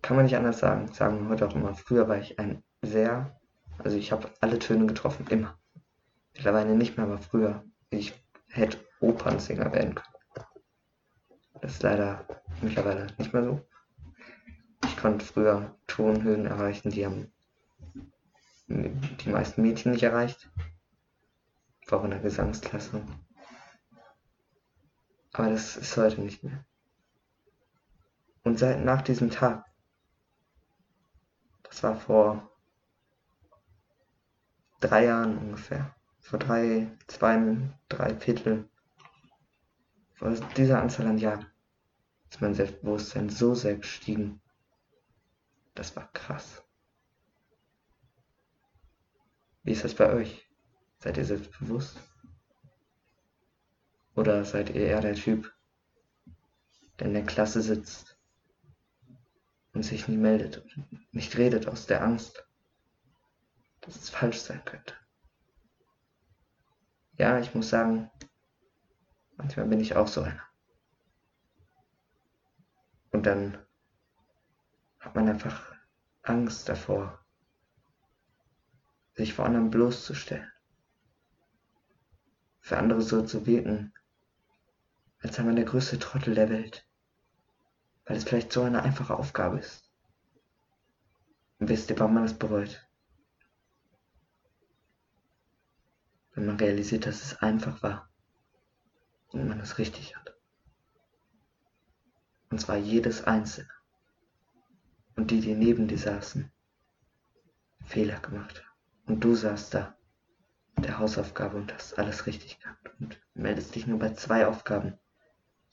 kann 0.00 0.16
man 0.16 0.24
nicht 0.24 0.36
anders 0.36 0.58
sagen, 0.58 0.92
sagen 0.92 1.22
wir 1.22 1.30
heute 1.30 1.48
auch 1.48 1.54
immer, 1.54 1.74
früher 1.74 2.08
war 2.08 2.18
ich 2.18 2.38
ein 2.38 2.62
sehr 2.82 3.38
Also 3.78 3.96
ich 3.96 4.12
habe 4.12 4.30
alle 4.40 4.58
Töne 4.58 4.86
getroffen, 4.86 5.26
immer. 5.28 5.58
Mittlerweile 6.34 6.74
nicht 6.74 6.96
mehr, 6.96 7.06
aber 7.06 7.18
früher. 7.18 7.64
Ich 7.90 8.12
hätte 8.48 8.78
Opernsänger 9.00 9.72
werden 9.72 9.94
können. 9.94 10.46
Das 11.60 11.72
ist 11.72 11.82
leider 11.82 12.26
mittlerweile 12.60 13.06
nicht 13.18 13.32
mehr 13.32 13.44
so. 13.44 13.60
Ich 14.84 14.96
konnte 14.96 15.24
früher 15.24 15.76
Tonhöhen 15.86 16.46
erreichen, 16.46 16.90
die 16.90 17.04
haben 17.04 17.32
die 18.68 19.28
meisten 19.28 19.62
Mädchen 19.62 19.92
nicht 19.92 20.02
erreicht. 20.02 20.50
War 21.88 22.00
auch 22.00 22.04
in 22.04 22.10
der 22.10 22.20
Gesangsklasse. 22.20 23.02
Aber 25.32 25.50
das 25.50 25.76
ist 25.76 25.96
heute 25.96 26.20
nicht 26.20 26.42
mehr. 26.42 26.64
Und 28.44 28.58
seit 28.58 28.84
nach 28.84 29.02
diesem 29.02 29.30
Tag, 29.30 29.64
das 31.62 31.82
war 31.82 31.96
vor 31.96 32.50
drei 34.80 35.04
Jahren 35.04 35.38
ungefähr, 35.38 35.94
vor 36.20 36.40
drei, 36.40 36.90
zwei, 37.06 37.56
drei 37.88 38.14
Viertel, 38.16 38.68
vor 40.14 40.32
dieser 40.56 40.82
Anzahl 40.82 41.06
an 41.06 41.18
Jahren, 41.18 41.46
ist 42.30 42.40
mein 42.40 42.54
Selbstbewusstsein 42.54 43.30
so 43.30 43.54
sehr 43.54 43.76
gestiegen. 43.76 44.40
Das 45.74 45.94
war 45.94 46.10
krass. 46.12 46.62
Wie 49.62 49.72
ist 49.72 49.84
das 49.84 49.94
bei 49.94 50.12
euch? 50.12 50.48
Seid 50.98 51.16
ihr 51.16 51.24
selbstbewusst? 51.24 51.96
Oder 54.16 54.44
seid 54.44 54.70
ihr 54.70 54.86
eher 54.86 55.00
der 55.00 55.14
Typ, 55.14 55.54
der 56.98 57.06
in 57.06 57.14
der 57.14 57.24
Klasse 57.24 57.62
sitzt 57.62 58.18
und 59.72 59.82
sich 59.82 60.08
nie 60.08 60.16
meldet 60.16 60.58
und 60.58 61.14
nicht 61.14 61.36
redet 61.36 61.66
aus 61.66 61.86
der 61.86 62.02
Angst, 62.02 62.46
dass 63.80 63.96
es 63.96 64.10
falsch 64.10 64.40
sein 64.40 64.64
könnte? 64.64 64.94
Ja, 67.18 67.38
ich 67.38 67.54
muss 67.54 67.68
sagen, 67.68 68.10
manchmal 69.36 69.66
bin 69.66 69.80
ich 69.80 69.96
auch 69.96 70.08
so 70.08 70.22
einer. 70.22 70.42
Und 73.10 73.26
dann 73.26 73.58
hat 74.98 75.14
man 75.14 75.28
einfach 75.28 75.72
Angst 76.22 76.68
davor, 76.68 77.24
sich 79.14 79.34
vor 79.34 79.44
anderen 79.44 79.70
bloßzustellen. 79.70 80.50
Für 82.60 82.78
andere 82.78 83.02
so 83.02 83.22
zu 83.22 83.44
wirken, 83.44 83.92
als 85.20 85.36
sei 85.36 85.42
man 85.42 85.56
der 85.56 85.64
größte 85.64 85.98
Trottel 85.98 86.34
der 86.34 86.48
Welt, 86.48 86.86
weil 88.04 88.16
es 88.16 88.24
vielleicht 88.24 88.52
so 88.52 88.62
eine 88.62 88.82
einfache 88.82 89.16
Aufgabe 89.16 89.58
ist. 89.58 89.90
Und 91.58 91.68
wisst 91.68 91.90
ihr, 91.90 91.98
warum 91.98 92.14
man 92.14 92.24
es 92.24 92.36
bereut? 92.36 92.86
Wenn 96.34 96.46
man 96.46 96.56
realisiert, 96.56 97.06
dass 97.06 97.22
es 97.22 97.36
einfach 97.42 97.82
war 97.82 98.08
und 99.28 99.46
man 99.46 99.60
es 99.60 99.78
richtig 99.78 100.16
hat. 100.16 100.34
Und 102.50 102.60
zwar 102.60 102.76
jedes 102.76 103.24
Einzelne. 103.24 103.70
Und 105.14 105.30
die, 105.30 105.40
die 105.40 105.54
neben 105.54 105.88
dir 105.88 105.98
saßen, 105.98 106.50
Fehler 107.84 108.18
gemacht 108.20 108.58
haben. 108.58 108.72
Und 109.06 109.24
du 109.24 109.34
saßt 109.34 109.74
da 109.74 109.96
der 110.78 110.98
Hausaufgabe 110.98 111.56
und 111.56 111.72
hast 111.72 111.98
alles 111.98 112.26
richtig 112.26 112.60
gehabt 112.60 112.90
und 112.98 113.20
meldest 113.34 113.74
dich 113.74 113.86
nur 113.86 113.98
bei 113.98 114.14
zwei 114.14 114.46
Aufgaben, 114.46 114.98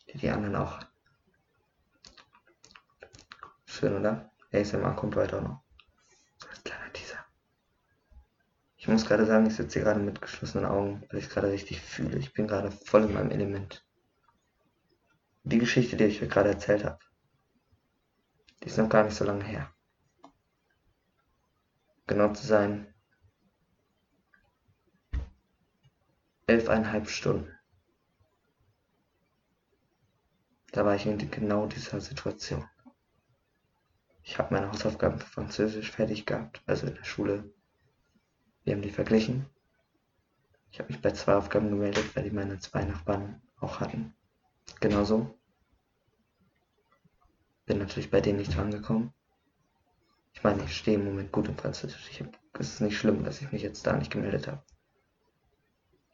die 0.09 0.17
die 0.17 0.29
anderen 0.29 0.55
auch 0.55 0.77
hatten. 0.77 0.88
Schön, 3.69 3.95
oder? 3.95 4.31
ASMR 4.51 4.95
kommt 4.95 5.15
weiter 5.15 5.41
noch. 5.41 5.61
Als 6.49 6.63
kleiner 6.63 6.91
Teaser. 6.91 7.23
Ich 8.77 8.87
muss 8.87 9.05
gerade 9.05 9.27
sagen, 9.27 9.45
ich 9.45 9.55
sitze 9.55 9.73
hier 9.75 9.83
gerade 9.83 9.99
mit 9.99 10.19
geschlossenen 10.19 10.65
Augen, 10.65 11.03
weil 11.07 11.19
ich 11.19 11.25
es 11.25 11.31
gerade 11.31 11.51
richtig 11.51 11.79
fühle. 11.79 12.17
Ich 12.17 12.33
bin 12.33 12.47
gerade 12.47 12.71
voll 12.71 13.03
in 13.03 13.13
meinem 13.13 13.29
Element. 13.29 13.85
Die 15.43 15.59
Geschichte, 15.59 15.95
die 15.97 16.05
ich 16.05 16.21
euch 16.21 16.29
gerade 16.29 16.49
erzählt 16.49 16.83
habe, 16.83 16.97
die 18.63 18.67
ist 18.67 18.77
noch 18.79 18.89
gar 18.89 19.03
nicht 19.03 19.15
so 19.15 19.23
lange 19.23 19.43
her. 19.43 19.71
Genau 22.07 22.33
zu 22.33 22.47
sein, 22.47 22.91
elfeinhalb 26.47 27.07
Stunden. 27.07 27.55
Da 30.71 30.83
war 30.85 30.95
ich 30.95 31.05
in 31.05 31.19
genau 31.29 31.67
dieser 31.67 32.01
Situation. 32.01 32.67
Ich 34.29 34.37
habe 34.37 34.53
meine 34.53 34.71
Hausaufgaben 34.71 35.17
für 35.17 35.25
Französisch 35.25 35.89
fertig 35.89 36.27
gehabt, 36.27 36.61
also 36.67 36.85
in 36.85 36.93
der 36.93 37.03
Schule. 37.03 37.51
Wir 38.63 38.75
haben 38.75 38.83
die 38.83 38.91
verglichen. 38.91 39.47
Ich 40.69 40.77
habe 40.77 40.93
mich 40.93 41.01
bei 41.01 41.09
zwei 41.13 41.33
Aufgaben 41.33 41.71
gemeldet, 41.71 42.15
weil 42.15 42.25
die 42.25 42.29
meine 42.29 42.59
zwei 42.59 42.83
Nachbarn 42.83 43.41
auch 43.59 43.79
hatten. 43.79 44.13
Genauso. 44.81 45.35
Bin 47.65 47.79
natürlich 47.79 48.11
bei 48.11 48.21
denen 48.21 48.37
nicht 48.37 48.55
rangekommen. 48.55 49.11
Ich 50.33 50.43
meine, 50.43 50.63
ich 50.63 50.77
stehe 50.77 50.99
im 50.99 51.05
Moment 51.05 51.31
gut 51.31 51.47
im 51.47 51.57
Französisch. 51.57 52.11
Ich 52.11 52.21
hab, 52.21 52.39
es 52.53 52.73
ist 52.73 52.81
nicht 52.81 52.99
schlimm, 52.99 53.23
dass 53.23 53.41
ich 53.41 53.51
mich 53.51 53.63
jetzt 53.63 53.87
da 53.87 53.97
nicht 53.97 54.11
gemeldet 54.11 54.47
habe. 54.47 54.61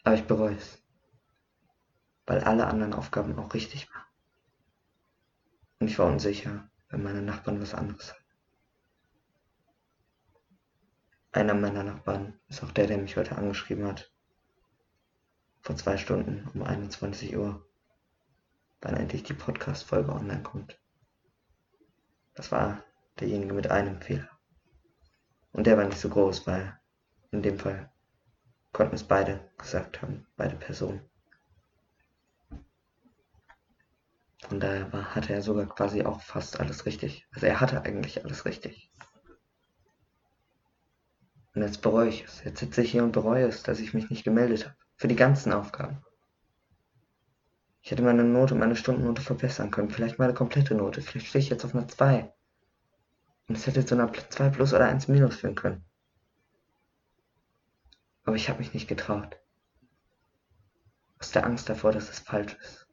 Aber 0.05 0.15
ich 0.15 0.23
bereue 0.23 0.55
es. 0.55 0.81
Weil 2.25 2.45
alle 2.45 2.67
anderen 2.67 2.93
Aufgaben 2.93 3.37
auch 3.37 3.53
richtig 3.53 3.89
waren. 3.93 4.05
Und 5.79 5.89
ich 5.89 5.99
war 5.99 6.07
unsicher, 6.07 6.69
wenn 6.95 7.03
meine 7.03 7.21
Nachbarn 7.21 7.61
was 7.61 7.73
anderes 7.73 8.13
hatten. 8.13 8.23
Einer 11.33 11.53
meiner 11.53 11.83
Nachbarn 11.83 12.39
ist 12.47 12.63
auch 12.63 12.71
der, 12.71 12.87
der 12.87 12.97
mich 12.97 13.17
heute 13.17 13.35
angeschrieben 13.35 13.85
hat. 13.85 14.09
Vor 15.59 15.75
zwei 15.75 15.97
Stunden 15.97 16.49
um 16.53 16.63
21 16.63 17.35
Uhr. 17.35 17.67
Wann 18.79 18.95
endlich 18.95 19.23
die 19.23 19.33
Podcast-Folge 19.33 20.13
online 20.13 20.43
kommt. 20.43 20.79
Das 22.33 22.53
war 22.53 22.81
derjenige 23.19 23.53
mit 23.53 23.69
einem 23.69 24.01
Fehler. 24.01 24.29
Und 25.51 25.67
der 25.67 25.77
war 25.77 25.83
nicht 25.83 25.99
so 25.99 26.07
groß, 26.07 26.47
weil 26.47 26.79
in 27.31 27.41
dem 27.41 27.59
Fall 27.59 27.91
konnten 28.71 28.95
es 28.95 29.03
beide 29.03 29.51
gesagt 29.57 30.01
haben, 30.01 30.25
beide 30.37 30.55
Personen. 30.55 31.01
Von 34.49 34.59
daher 34.59 34.91
hatte 35.15 35.33
er 35.33 35.41
sogar 35.41 35.65
quasi 35.65 36.03
auch 36.03 36.21
fast 36.21 36.59
alles 36.59 36.85
richtig. 36.85 37.27
Also 37.31 37.47
er 37.47 37.59
hatte 37.59 37.81
eigentlich 37.81 38.23
alles 38.23 38.45
richtig. 38.45 38.91
Und 41.55 41.63
jetzt 41.63 41.81
bereue 41.81 42.09
ich 42.09 42.25
es. 42.25 42.43
Jetzt 42.43 42.59
sitze 42.59 42.83
ich 42.83 42.91
hier 42.91 43.03
und 43.03 43.11
bereue 43.11 43.47
es, 43.47 43.63
dass 43.63 43.79
ich 43.79 43.93
mich 43.93 44.09
nicht 44.09 44.23
gemeldet 44.23 44.65
habe. 44.65 44.75
Für 44.97 45.07
die 45.07 45.15
ganzen 45.15 45.51
Aufgaben. 45.51 46.03
Ich 47.81 47.91
hätte 47.91 48.03
meine 48.03 48.23
Note, 48.23 48.55
meine 48.55 48.75
Stundennote 48.75 49.21
verbessern 49.21 49.71
können. 49.71 49.89
Vielleicht 49.89 50.19
meine 50.19 50.33
komplette 50.33 50.75
Note. 50.75 51.01
Vielleicht 51.01 51.27
stehe 51.27 51.43
ich 51.43 51.49
jetzt 51.49 51.65
auf 51.65 51.73
einer 51.73 51.87
2. 51.87 52.31
Und 53.47 53.57
es 53.57 53.65
hätte 53.65 53.85
zu 53.85 53.95
einer 53.95 54.11
2 54.13 54.49
plus 54.49 54.73
oder 54.73 54.85
1 54.85 55.07
minus 55.07 55.37
führen 55.37 55.55
können. 55.55 55.85
Aber 58.25 58.35
ich 58.35 58.49
habe 58.49 58.59
mich 58.59 58.73
nicht 58.73 58.87
getraut. 58.87 59.39
Aus 61.19 61.31
der 61.31 61.45
Angst 61.45 61.67
davor, 61.69 61.91
dass 61.91 62.09
es 62.09 62.19
falsch 62.19 62.55
ist. 62.61 62.84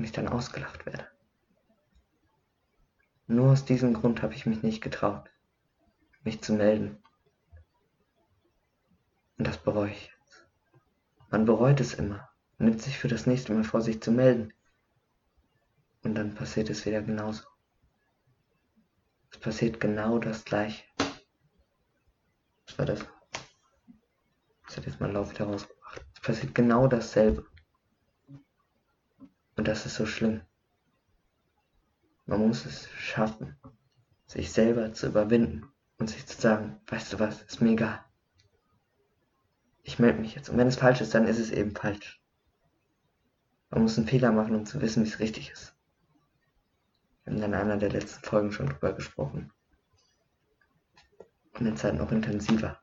Und 0.00 0.04
ich 0.04 0.12
dann 0.12 0.28
ausgelacht 0.28 0.86
werde. 0.86 1.06
Nur 3.26 3.52
aus 3.52 3.66
diesem 3.66 3.92
Grund 3.92 4.22
habe 4.22 4.32
ich 4.32 4.46
mich 4.46 4.62
nicht 4.62 4.80
getraut, 4.80 5.28
mich 6.24 6.40
zu 6.40 6.54
melden. 6.54 6.96
Und 9.36 9.46
das 9.46 9.58
bereue 9.58 9.90
ich 9.90 10.10
jetzt. 10.22 10.48
Man 11.28 11.44
bereut 11.44 11.80
es 11.80 11.92
immer 11.92 12.30
nimmt 12.60 12.80
sich 12.80 12.98
für 12.98 13.08
das 13.08 13.26
nächste 13.26 13.52
Mal 13.52 13.64
vor, 13.64 13.80
sich 13.80 14.00
zu 14.02 14.10
melden. 14.10 14.54
Und 16.02 16.14
dann 16.14 16.34
passiert 16.34 16.70
es 16.70 16.86
wieder 16.86 17.02
genauso. 17.02 17.44
Es 19.30 19.38
passiert 19.38 19.80
genau 19.80 20.18
das 20.18 20.46
gleiche. 20.46 20.84
Was 22.66 22.78
war 22.78 22.86
das? 22.86 23.04
Das 24.66 24.78
hat 24.78 24.86
jetzt 24.86 24.98
mein 25.00 25.12
Lauf 25.12 25.30
wieder 25.30 25.44
rausgebracht. 25.44 26.06
Es 26.14 26.20
passiert 26.20 26.54
genau 26.54 26.86
dasselbe. 26.86 27.46
Und 29.60 29.68
das 29.68 29.84
ist 29.84 29.96
so 29.96 30.06
schlimm. 30.06 30.40
Man 32.24 32.40
muss 32.40 32.64
es 32.64 32.88
schaffen, 32.92 33.58
sich 34.26 34.50
selber 34.52 34.94
zu 34.94 35.08
überwinden 35.08 35.70
und 35.98 36.08
sich 36.08 36.26
zu 36.26 36.40
sagen, 36.40 36.80
weißt 36.86 37.12
du 37.12 37.18
was, 37.18 37.42
ist 37.42 37.60
mir 37.60 37.72
egal. 37.72 38.02
Ich 39.82 39.98
melde 39.98 40.18
mich 40.18 40.34
jetzt. 40.34 40.48
Und 40.48 40.56
wenn 40.56 40.66
es 40.66 40.76
falsch 40.76 41.02
ist, 41.02 41.14
dann 41.14 41.26
ist 41.26 41.38
es 41.38 41.50
eben 41.50 41.76
falsch. 41.76 42.22
Man 43.68 43.82
muss 43.82 43.98
einen 43.98 44.08
Fehler 44.08 44.32
machen, 44.32 44.54
um 44.54 44.64
zu 44.64 44.80
wissen, 44.80 45.04
wie 45.04 45.08
es 45.08 45.18
richtig 45.18 45.50
ist. 45.50 45.74
Wir 47.24 47.34
haben 47.34 47.42
in 47.42 47.52
einer 47.52 47.76
der 47.76 47.90
letzten 47.90 48.24
Folgen 48.24 48.52
schon 48.52 48.70
drüber 48.70 48.94
gesprochen. 48.94 49.52
Und 51.58 51.66
jetzt 51.66 51.84
halt 51.84 51.96
noch 51.96 52.10
intensiver. 52.12 52.80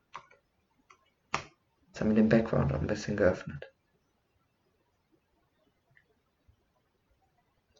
Jetzt 1.88 2.02
haben 2.02 2.10
wir 2.10 2.16
den 2.16 2.30
Background 2.30 2.72
auch 2.72 2.82
ein 2.82 2.86
bisschen 2.86 3.18
geöffnet. 3.18 3.74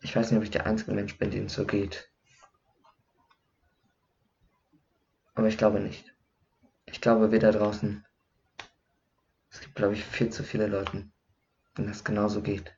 Ich 0.08 0.16
weiß 0.16 0.32
nicht, 0.32 0.38
ob 0.38 0.46
ich 0.46 0.52
der 0.52 0.66
einzige 0.66 0.94
Mensch 0.94 1.18
bin, 1.18 1.32
dem 1.32 1.48
es 1.48 1.54
so 1.54 1.66
geht. 1.66 2.10
Aber 5.36 5.50
ich 5.50 5.58
glaube 5.58 5.82
nicht. 5.82 6.16
Ich 6.86 7.02
glaube, 7.02 7.34
wir 7.34 7.40
da 7.40 7.52
draußen, 7.52 8.06
es 9.50 9.60
gibt, 9.60 9.76
glaube 9.76 9.96
ich, 9.96 10.06
viel 10.06 10.30
zu 10.30 10.44
viele 10.44 10.68
Leute, 10.68 11.10
denen 11.78 11.90
das 11.90 12.06
genauso 12.06 12.42
geht. 12.42 12.74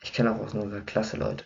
Ich 0.00 0.12
kenne 0.12 0.32
auch 0.32 0.38
aus 0.38 0.54
unserer 0.54 0.82
Klasse 0.82 1.16
Leute, 1.16 1.44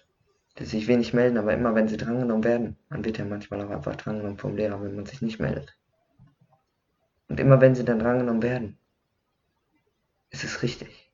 die 0.59 0.66
sich 0.66 0.88
wenig 0.88 1.14
melden, 1.14 1.38
aber 1.38 1.54
immer 1.54 1.75
wenn 1.75 1.88
sie 1.88 1.97
drangenommen 1.97 2.45
werden, 2.45 2.76
man 2.90 3.07
wird 3.07 3.16
ja 3.16 3.25
manchmal 3.25 3.62
auch 3.62 3.71
einfach 3.71 3.97
drangenommen 3.97 4.37
vom 4.37 4.57
Lehrer, 4.57 4.83
wenn 4.83 4.95
man 4.95 5.07
sich 5.07 5.23
nicht 5.23 5.40
meldet. 5.40 5.75
Und 7.28 7.40
immer 7.40 7.62
wenn 7.62 7.75
sie 7.75 7.87
dann 7.87 8.00
drangenommen 8.00 8.42
werden, 8.42 8.78
ist 10.28 10.45
es 10.45 10.62
richtig. 10.62 11.12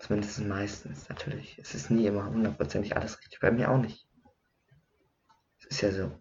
Zumindest 0.00 0.40
meistens 0.40 1.08
natürlich. 1.10 1.58
Es 1.58 1.74
ist 1.74 1.90
nie 1.90 2.06
immer 2.06 2.24
hundertprozentig 2.24 2.96
alles 2.96 3.20
richtig. 3.20 3.38
Bei 3.38 3.50
mir 3.50 3.70
auch 3.70 3.78
nicht. 3.78 4.08
Es 5.58 5.66
ist 5.66 5.80
ja 5.82 5.92
so. 5.92 6.18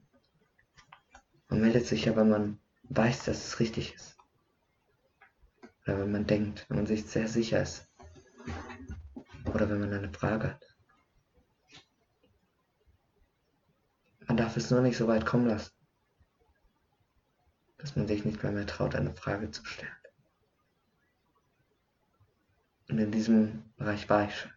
Man 1.48 1.62
meldet 1.62 1.88
sich 1.88 2.06
ja, 2.06 2.16
wenn 2.16 2.30
man 2.30 2.60
weiß, 2.84 3.26
dass 3.26 3.48
es 3.48 3.60
richtig 3.60 3.96
ist. 3.96 4.18
Oder 5.86 6.00
wenn 6.00 6.12
man 6.12 6.28
denkt, 6.28 6.66
wenn 6.70 6.78
man 6.78 6.86
sich 6.86 7.06
sehr 7.08 7.28
sicher 7.30 7.62
ist. 7.62 7.88
Oder 9.46 9.70
wenn 9.70 9.80
man 9.80 9.94
eine 9.94 10.12
Frage 10.14 10.50
hat. 10.50 10.66
Man 14.28 14.38
darf 14.38 14.58
es 14.58 14.70
nur 14.70 14.82
nicht 14.82 14.98
so 14.98 15.08
weit 15.08 15.26
kommen 15.26 15.48
lassen, 15.48 15.72
dass 17.78 17.96
man 17.96 18.08
sich 18.08 18.26
nicht 18.26 18.44
mehr, 18.44 18.52
mehr 18.52 18.68
traut, 18.68 18.94
eine 18.94 19.16
Frage 19.16 19.50
zu 19.50 19.66
stellen. 19.66 19.99
Und 22.90 22.98
in 22.98 23.12
diesem 23.12 23.72
Bereich 23.78 24.10
war 24.10 24.28
ich 24.28 24.36
schon. 24.36 24.52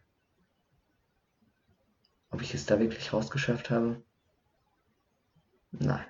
Ob 2.31 2.41
ich 2.41 2.55
es 2.55 2.65
da 2.65 2.79
wirklich 2.79 3.13
rausgeschafft 3.13 3.69
habe? 3.69 4.03
Nein. 5.71 6.05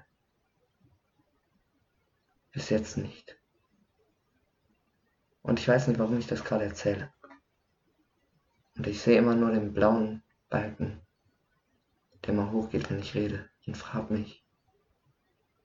Bis 2.51 2.69
jetzt 2.69 2.97
nicht. 2.97 3.37
Und 5.41 5.59
ich 5.59 5.67
weiß 5.67 5.87
nicht, 5.89 5.99
warum 5.99 6.17
ich 6.17 6.27
das 6.27 6.45
gerade 6.45 6.63
erzähle. 6.63 7.13
Und 8.77 8.87
ich 8.87 9.01
sehe 9.01 9.17
immer 9.17 9.35
nur 9.35 9.51
den 9.51 9.73
blauen 9.73 10.23
Balken, 10.49 11.01
der 12.25 12.33
mal 12.33 12.51
hochgeht, 12.51 12.89
wenn 12.89 12.99
ich 12.99 13.15
rede, 13.15 13.49
und 13.67 13.75
frage 13.75 14.13
mich, 14.13 14.45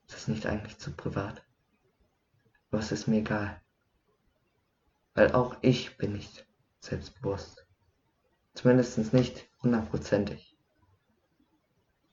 ist 0.06 0.14
das 0.14 0.28
nicht 0.28 0.46
eigentlich 0.46 0.76
zu 0.78 0.90
privat? 0.92 1.46
Aber 2.70 2.80
es 2.80 2.90
ist 2.90 3.06
mir 3.06 3.18
egal. 3.18 3.62
Weil 5.14 5.32
auch 5.32 5.56
ich 5.62 5.96
bin 5.96 6.14
nicht 6.14 6.47
selbstbewusst. 6.80 7.66
Zumindest 8.54 9.12
nicht 9.12 9.48
hundertprozentig. 9.62 10.56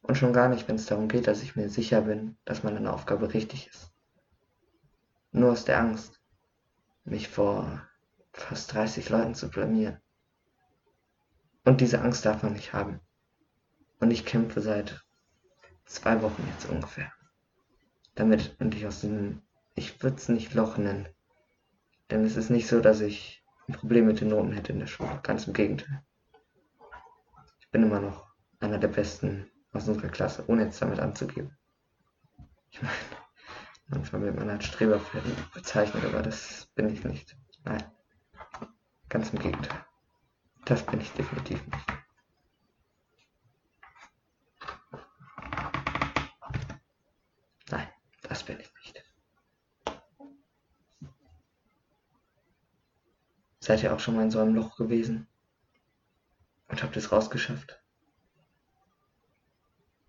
Und 0.01 0.15
schon 0.15 0.33
gar 0.33 0.49
nicht, 0.49 0.67
wenn 0.67 0.75
es 0.75 0.85
darum 0.85 1.07
geht, 1.07 1.27
dass 1.27 1.41
ich 1.41 1.55
mir 1.55 1.69
sicher 1.69 2.01
bin, 2.01 2.37
dass 2.45 2.63
meine 2.63 2.93
Aufgabe 2.93 3.33
richtig 3.33 3.67
ist. 3.67 3.91
Nur 5.31 5.51
aus 5.51 5.65
der 5.65 5.79
Angst, 5.79 6.21
mich 7.03 7.27
vor 7.27 7.81
fast 8.31 8.73
30 8.73 9.09
Leuten 9.09 9.33
zu 9.33 9.49
blamieren. 9.49 9.99
Und 11.63 11.81
diese 11.81 12.01
Angst 12.01 12.25
darf 12.25 12.43
man 12.43 12.53
nicht 12.53 12.73
haben. 12.73 12.99
Und 13.99 14.11
ich 14.11 14.25
kämpfe 14.25 14.61
seit 14.61 15.03
zwei 15.85 16.21
Wochen 16.21 16.47
jetzt 16.53 16.69
ungefähr. 16.69 17.11
Damit 18.13 18.55
endlich 18.59 18.85
aus 18.85 19.01
diesem, 19.01 19.41
ich 19.73 20.03
würde 20.03 20.17
es 20.17 20.29
nicht 20.29 20.53
Loch 20.53 20.77
nennen. 20.77 21.07
Denn 22.11 22.23
es 22.23 22.37
ist 22.37 22.51
nicht 22.51 22.67
so, 22.67 22.81
dass 22.81 23.01
ich 23.01 23.44
ein 23.67 23.73
Problem 23.73 24.05
mit 24.05 24.21
den 24.21 24.29
Noten 24.29 24.51
hätte 24.51 24.73
in 24.73 24.79
der 24.79 24.87
Schule. 24.87 25.19
Ganz 25.23 25.47
im 25.47 25.53
Gegenteil. 25.53 26.03
Ich 27.59 27.69
bin 27.71 27.83
immer 27.83 27.99
noch 27.99 28.27
einer 28.59 28.77
der 28.77 28.87
Besten 28.87 29.49
aus 29.71 29.87
unserer 29.87 30.09
Klasse, 30.09 30.43
ohne 30.47 30.65
jetzt 30.65 30.81
damit 30.81 30.99
anzugeben. 30.99 31.57
Ich 32.69 32.81
meine, 32.81 32.93
manchmal 33.87 34.21
wird 34.21 34.35
man 34.35 34.49
als 34.49 34.65
Streber 34.65 35.01
bezeichnet, 35.53 36.05
aber 36.05 36.21
das 36.21 36.67
bin 36.75 36.89
ich 36.89 37.03
nicht. 37.03 37.35
Nein. 37.63 37.83
Ganz 39.09 39.31
im 39.31 39.39
Gegenteil. 39.39 39.85
Das 40.65 40.85
bin 40.85 41.01
ich 41.01 41.11
definitiv 41.11 41.65
nicht. 41.67 41.85
Nein, 47.69 47.87
das 48.23 48.43
bin 48.43 48.59
ich 48.59 48.73
nicht. 48.73 49.05
Seid 53.65 53.81
ihr 53.81 53.95
auch 53.95 53.99
schon 53.99 54.15
mal 54.15 54.21
in 54.21 54.29
so 54.29 54.39
einem 54.39 54.53
Loch 54.53 54.77
gewesen? 54.77 55.27
Und 56.67 56.83
habt 56.83 56.95
es 56.97 57.11
rausgeschafft? 57.11 57.81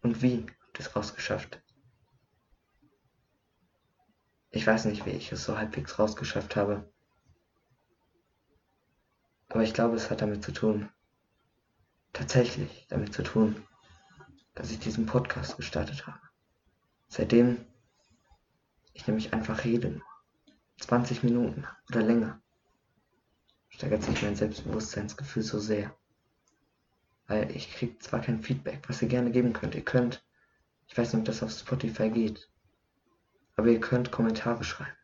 Und 0.03 0.21
wie 0.21 0.45
habt 0.61 0.79
ihr 0.79 0.81
es 0.81 0.95
rausgeschafft? 0.95 1.63
Ich 4.51 4.67
weiß 4.67 4.85
nicht, 4.85 5.07
wie 5.07 5.13
ich 5.13 5.33
es 5.33 5.43
so 5.43 5.57
halbwegs 5.57 5.99
rausgeschafft 5.99 6.55
habe. 6.55 6.93
Aber 9.49 9.63
ich 9.63 9.73
glaube, 9.73 9.97
es 9.97 10.11
hat 10.11 10.21
damit 10.21 10.45
zu 10.45 10.53
tun, 10.53 10.91
tatsächlich 12.13 12.87
damit 12.91 13.15
zu 13.15 13.23
tun, 13.23 13.67
dass 14.55 14.71
ich 14.71 14.81
diesen 14.81 15.07
Podcast 15.07 15.57
gestartet 15.57 16.07
habe. 16.07 16.21
Seitdem 17.09 17.65
ich 18.93 19.07
nämlich 19.07 19.33
einfach 19.33 19.65
rede, 19.65 20.03
20 20.79 21.23
Minuten 21.23 21.67
oder 21.89 22.03
länger, 22.03 22.43
steigert 23.77 24.03
sich 24.03 24.23
mein 24.23 24.35
Selbstbewusstseinsgefühl 24.35 25.43
so 25.43 25.59
sehr. 25.59 25.95
Weil 27.27 27.55
ich 27.55 27.71
kriege 27.71 27.99
zwar 27.99 28.21
kein 28.21 28.43
Feedback, 28.43 28.83
was 28.89 29.03
ihr 29.03 29.09
gerne 29.09 29.31
geben 29.31 29.53
könnt. 29.53 29.75
Ihr 29.75 29.85
könnt, 29.85 30.25
ich 30.87 30.97
weiß 30.97 31.13
nicht, 31.13 31.21
ob 31.21 31.27
das 31.27 31.43
auf 31.43 31.51
Spotify 31.51 32.09
geht, 32.09 32.49
aber 33.57 33.69
ihr 33.69 33.81
könnt 33.81 34.11
Kommentare 34.11 34.65
schreiben. 34.65 34.97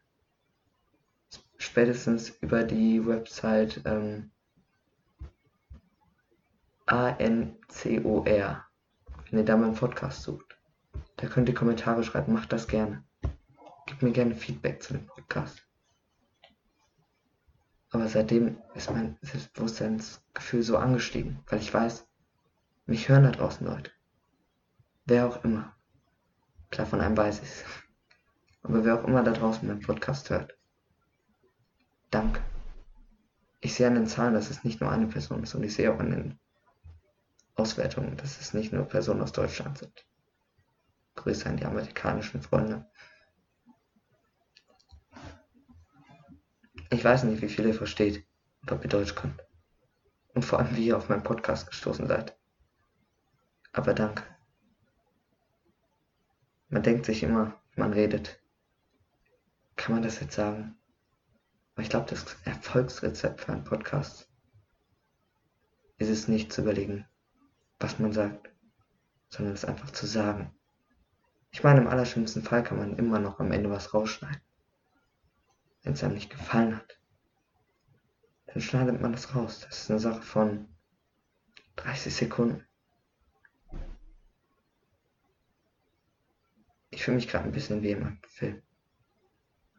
Spätestens 1.58 2.30
über 2.40 2.64
die 2.64 3.06
Website 3.06 3.82
ähm, 3.85 4.30
A-N-C-O-R. 6.87 8.64
Wenn 9.30 9.38
ihr 9.38 9.44
da 9.44 9.56
meinen 9.56 9.74
Podcast 9.74 10.22
sucht, 10.22 10.58
da 11.16 11.26
könnt 11.26 11.48
ihr 11.48 11.54
Kommentare 11.54 12.02
schreiben, 12.02 12.32
macht 12.32 12.52
das 12.52 12.66
gerne. 12.66 13.04
Gebt 13.87 14.02
mir 14.02 14.12
gerne 14.12 14.35
Feedback 14.35 14.82
zu 14.82 14.94
dem 14.94 15.06
Podcast. 15.06 15.62
Aber 17.92 18.09
seitdem 18.09 18.57
ist 18.74 18.90
mein 18.90 19.18
Selbstbewusstseinsgefühl 19.20 20.62
so 20.62 20.78
angestiegen, 20.78 21.40
weil 21.46 21.61
ich 21.61 21.72
weiß, 21.72 22.09
mich 22.87 23.09
hören 23.09 23.24
da 23.24 23.31
draußen 23.31 23.66
Leute. 23.66 23.90
Wer 25.05 25.26
auch 25.26 25.44
immer. 25.44 25.76
Klar, 26.70 26.87
von 26.87 27.02
einem 27.02 27.16
weiß 27.16 27.42
ich's. 27.42 27.64
Aber 28.62 28.85
wer 28.85 28.98
auch 28.98 29.07
immer 29.07 29.22
da 29.22 29.33
draußen 29.33 29.68
meinen 29.68 29.81
Podcast 29.81 30.31
hört. 30.31 30.57
Danke. 32.11 32.40
Ich 33.61 33.74
sehe 33.74 33.87
an 33.87 33.94
den 33.94 34.07
Zahlen, 34.07 34.35
dass 34.35 34.50
es 34.50 34.64
nicht 34.64 34.81
nur 34.81 34.90
eine 34.90 35.07
Person 35.07 35.42
ist 35.42 35.55
und 35.55 35.62
ich 35.62 35.74
sehe 35.74 35.92
auch 35.92 36.00
an 36.00 36.11
den 36.11 36.40
Auswertungen, 37.57 38.16
dass 38.16 38.40
es 38.40 38.55
nicht 38.55 38.72
nur 38.72 38.85
Personen 38.85 39.20
aus 39.20 39.33
Deutschland 39.33 39.78
sind. 39.78 40.07
Grüße 41.16 41.46
an 41.46 41.59
die 41.59 41.66
amerikanischen 41.66 42.40
Freunde. 42.40 42.87
Ich 46.92 47.02
weiß 47.02 47.24
nicht, 47.24 47.40
wie 47.40 47.48
viel 47.48 47.64
ihr 47.64 47.74
versteht 47.74 48.26
ob 48.70 48.85
ihr 48.85 48.90
Deutsch 48.90 49.14
könnt. 49.14 49.42
Und 50.35 50.44
vor 50.44 50.59
allem, 50.59 50.76
wie 50.76 50.88
ihr 50.88 50.96
auf 50.98 51.09
meinen 51.09 51.22
Podcast 51.22 51.66
gestoßen 51.66 52.07
seid. 52.07 52.37
Aber 53.72 53.94
danke. 53.94 54.22
Man 56.68 56.83
denkt 56.83 57.07
sich 57.07 57.22
immer, 57.22 57.59
man 57.76 57.94
redet. 57.94 58.38
Kann 59.74 59.94
man 59.94 60.02
das 60.02 60.20
jetzt 60.20 60.35
sagen? 60.35 60.76
Aber 61.74 61.83
ich 61.83 61.88
glaube, 61.88 62.11
das 62.11 62.37
Erfolgsrezept 62.44 63.40
für 63.40 63.52
einen 63.52 63.64
Podcast 63.64 64.28
ist 65.96 66.11
es 66.11 66.28
nicht 66.28 66.52
zu 66.52 66.61
überlegen, 66.61 67.07
was 67.81 67.98
man 67.98 68.12
sagt, 68.12 68.50
sondern 69.31 69.55
es 69.55 69.64
einfach 69.64 69.90
zu 69.92 70.07
sagen. 70.07 70.55
Ich 71.52 71.64
meine, 71.64 71.81
im 71.81 71.88
allerschlimmsten 71.88 72.42
Fall 72.42 72.62
kann 72.62 72.76
man 72.76 72.98
immer 72.98 73.18
noch 73.18 73.40
am 73.40 73.50
Ende 73.50 73.70
was 73.70 73.94
rausschneiden. 73.94 74.42
Wenn 75.82 75.94
es 75.94 76.04
einem 76.04 76.14
nicht 76.14 76.30
gefallen 76.30 76.76
hat, 76.76 76.98
dann 78.46 78.62
schneidet 78.62 79.00
man 79.00 79.12
das 79.12 79.34
raus. 79.34 79.60
Das 79.60 79.82
ist 79.82 79.90
eine 79.90 80.00
Sache 80.00 80.22
von 80.22 80.68
30 81.76 82.14
Sekunden. 82.14 82.66
Ich 86.90 87.02
fühle 87.04 87.16
mich 87.16 87.28
gerade 87.28 87.44
ein 87.44 87.52
bisschen 87.52 87.82
wie 87.82 87.92
in 87.92 88.02
einem 88.02 88.20
Film. 88.28 88.62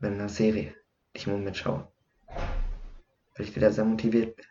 In 0.01 0.13
einer 0.13 0.29
Serie, 0.29 0.75
ich 1.13 1.27
im 1.27 1.33
Moment 1.33 1.55
schaue. 1.55 1.89
Weil 2.27 3.45
ich 3.45 3.55
wieder 3.55 3.71
sehr 3.71 3.85
motiviert 3.85 4.35
bin. 4.35 4.45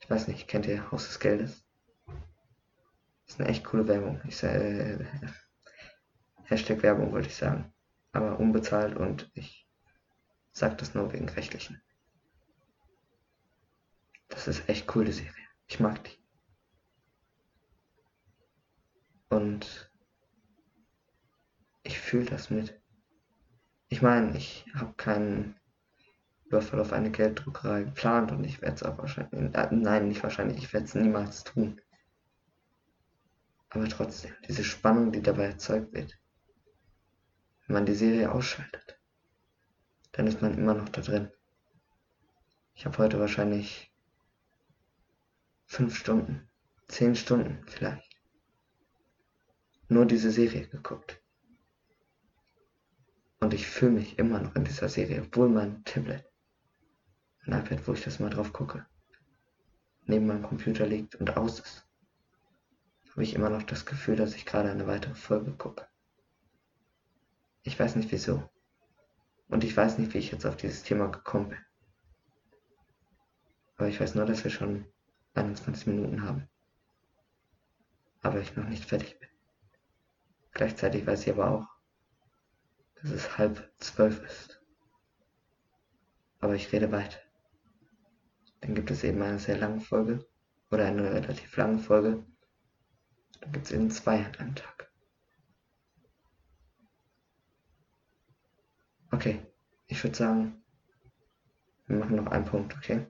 Ich 0.00 0.10
weiß 0.10 0.28
nicht, 0.28 0.46
kennt 0.46 0.66
ihr 0.66 0.90
Haus 0.90 1.06
des 1.06 1.18
Geldes? 1.18 1.64
Das 2.06 3.34
ist 3.34 3.40
eine 3.40 3.48
echt 3.48 3.64
coole 3.64 3.88
Werbung. 3.88 4.20
Ich 4.28 4.42
äh, 4.42 4.98
Hashtag 6.44 6.82
Werbung 6.82 7.12
wollte 7.12 7.28
ich 7.28 7.36
sagen. 7.36 7.72
Aber 8.12 8.38
unbezahlt 8.38 8.96
und 8.96 9.30
ich 9.34 9.66
sag 10.52 10.78
das 10.78 10.94
nur 10.94 11.12
wegen 11.12 11.28
rechtlichen. 11.28 11.82
Das 14.28 14.48
ist 14.48 14.68
echt 14.68 14.94
cool, 14.94 15.04
die 15.04 15.12
Serie. 15.12 15.46
Ich 15.66 15.80
mag 15.80 16.04
die. 16.04 16.18
Und 19.28 19.90
ich 21.82 21.98
fühle 21.98 22.26
das 22.26 22.50
mit. 22.50 22.78
Ich 23.88 24.02
meine, 24.02 24.36
ich 24.36 24.66
habe 24.74 24.92
keinen 24.94 25.58
Überfall 26.44 26.80
auf 26.80 26.92
eine 26.92 27.10
Gelddruckerei 27.10 27.84
geplant 27.84 28.30
und 28.30 28.44
ich 28.44 28.60
werde 28.60 28.74
es 28.74 28.82
auch 28.82 28.98
wahrscheinlich, 28.98 29.54
äh, 29.54 29.68
nein, 29.70 30.08
nicht 30.08 30.22
wahrscheinlich, 30.22 30.58
ich 30.58 30.72
werde 30.72 30.84
es 30.84 30.94
niemals 30.94 31.44
tun. 31.44 31.80
Aber 33.70 33.88
trotzdem, 33.88 34.32
diese 34.46 34.64
Spannung, 34.64 35.12
die 35.12 35.22
dabei 35.22 35.44
erzeugt 35.44 35.94
wird, 35.94 36.18
wenn 37.66 37.74
man 37.74 37.86
die 37.86 37.94
Serie 37.94 38.32
ausschaltet, 38.32 38.98
dann 40.12 40.26
ist 40.26 40.42
man 40.42 40.56
immer 40.56 40.74
noch 40.74 40.88
da 40.88 41.00
drin. 41.00 41.30
Ich 42.74 42.84
habe 42.86 42.98
heute 42.98 43.20
wahrscheinlich 43.20 43.92
fünf 45.66 45.96
Stunden, 45.96 46.48
zehn 46.88 47.14
Stunden 47.16 47.64
vielleicht 47.66 48.12
nur 49.88 50.06
diese 50.06 50.30
Serie 50.30 50.66
geguckt. 50.66 51.20
Und 53.40 53.54
ich 53.54 53.66
fühle 53.66 53.92
mich 53.92 54.18
immer 54.18 54.40
noch 54.40 54.54
in 54.54 54.64
dieser 54.64 54.88
Serie, 54.88 55.22
obwohl 55.22 55.48
mein 55.48 55.84
Tablet, 55.84 56.24
mein 57.44 57.60
iPad, 57.60 57.86
wo 57.86 57.92
ich 57.92 58.02
das 58.02 58.20
mal 58.20 58.30
drauf 58.30 58.52
gucke, 58.52 58.86
neben 60.04 60.26
meinem 60.26 60.42
Computer 60.42 60.86
liegt 60.86 61.16
und 61.16 61.36
aus 61.36 61.60
ist, 61.60 61.86
habe 63.10 63.24
ich 63.24 63.34
immer 63.34 63.50
noch 63.50 63.62
das 63.62 63.84
Gefühl, 63.84 64.16
dass 64.16 64.34
ich 64.34 64.46
gerade 64.46 64.70
eine 64.70 64.86
weitere 64.86 65.14
Folge 65.14 65.52
gucke. 65.52 65.86
Ich 67.62 67.78
weiß 67.78 67.96
nicht 67.96 68.10
wieso. 68.10 68.48
Und 69.48 69.64
ich 69.64 69.76
weiß 69.76 69.98
nicht, 69.98 70.14
wie 70.14 70.18
ich 70.18 70.32
jetzt 70.32 70.46
auf 70.46 70.56
dieses 70.56 70.82
Thema 70.82 71.08
gekommen 71.08 71.50
bin. 71.50 71.58
Aber 73.76 73.88
ich 73.88 74.00
weiß 74.00 74.14
nur, 74.14 74.26
dass 74.26 74.44
wir 74.44 74.50
schon 74.50 74.86
21 75.34 75.86
Minuten 75.86 76.22
haben. 76.22 76.48
Aber 78.22 78.40
ich 78.40 78.56
noch 78.56 78.68
nicht 78.68 78.84
fertig 78.84 79.18
bin. 79.18 79.28
Gleichzeitig 80.52 81.06
weiß 81.06 81.22
ich 81.22 81.32
aber 81.32 81.50
auch, 81.50 81.66
dass 83.00 83.10
es 83.10 83.38
halb 83.38 83.72
zwölf 83.78 84.22
ist. 84.22 84.62
Aber 86.40 86.54
ich 86.54 86.72
rede 86.72 86.90
weiter. 86.92 87.18
Dann 88.60 88.74
gibt 88.74 88.90
es 88.90 89.02
eben 89.02 89.22
eine 89.22 89.38
sehr 89.38 89.58
lange 89.58 89.80
Folge 89.80 90.24
oder 90.70 90.86
eine 90.86 91.12
relativ 91.12 91.56
lange 91.56 91.78
Folge. 91.78 92.24
Dann 93.40 93.52
gibt 93.52 93.66
es 93.66 93.72
eben 93.72 93.90
zwei 93.90 94.24
an 94.24 94.34
einem 94.36 94.54
Tag. 94.54 94.81
Okay, 99.12 99.46
ich 99.88 100.02
würde 100.02 100.16
sagen, 100.16 100.64
wir 101.86 101.98
machen 101.98 102.16
noch 102.16 102.28
einen 102.28 102.46
Punkt, 102.46 102.74
okay? 102.74 103.06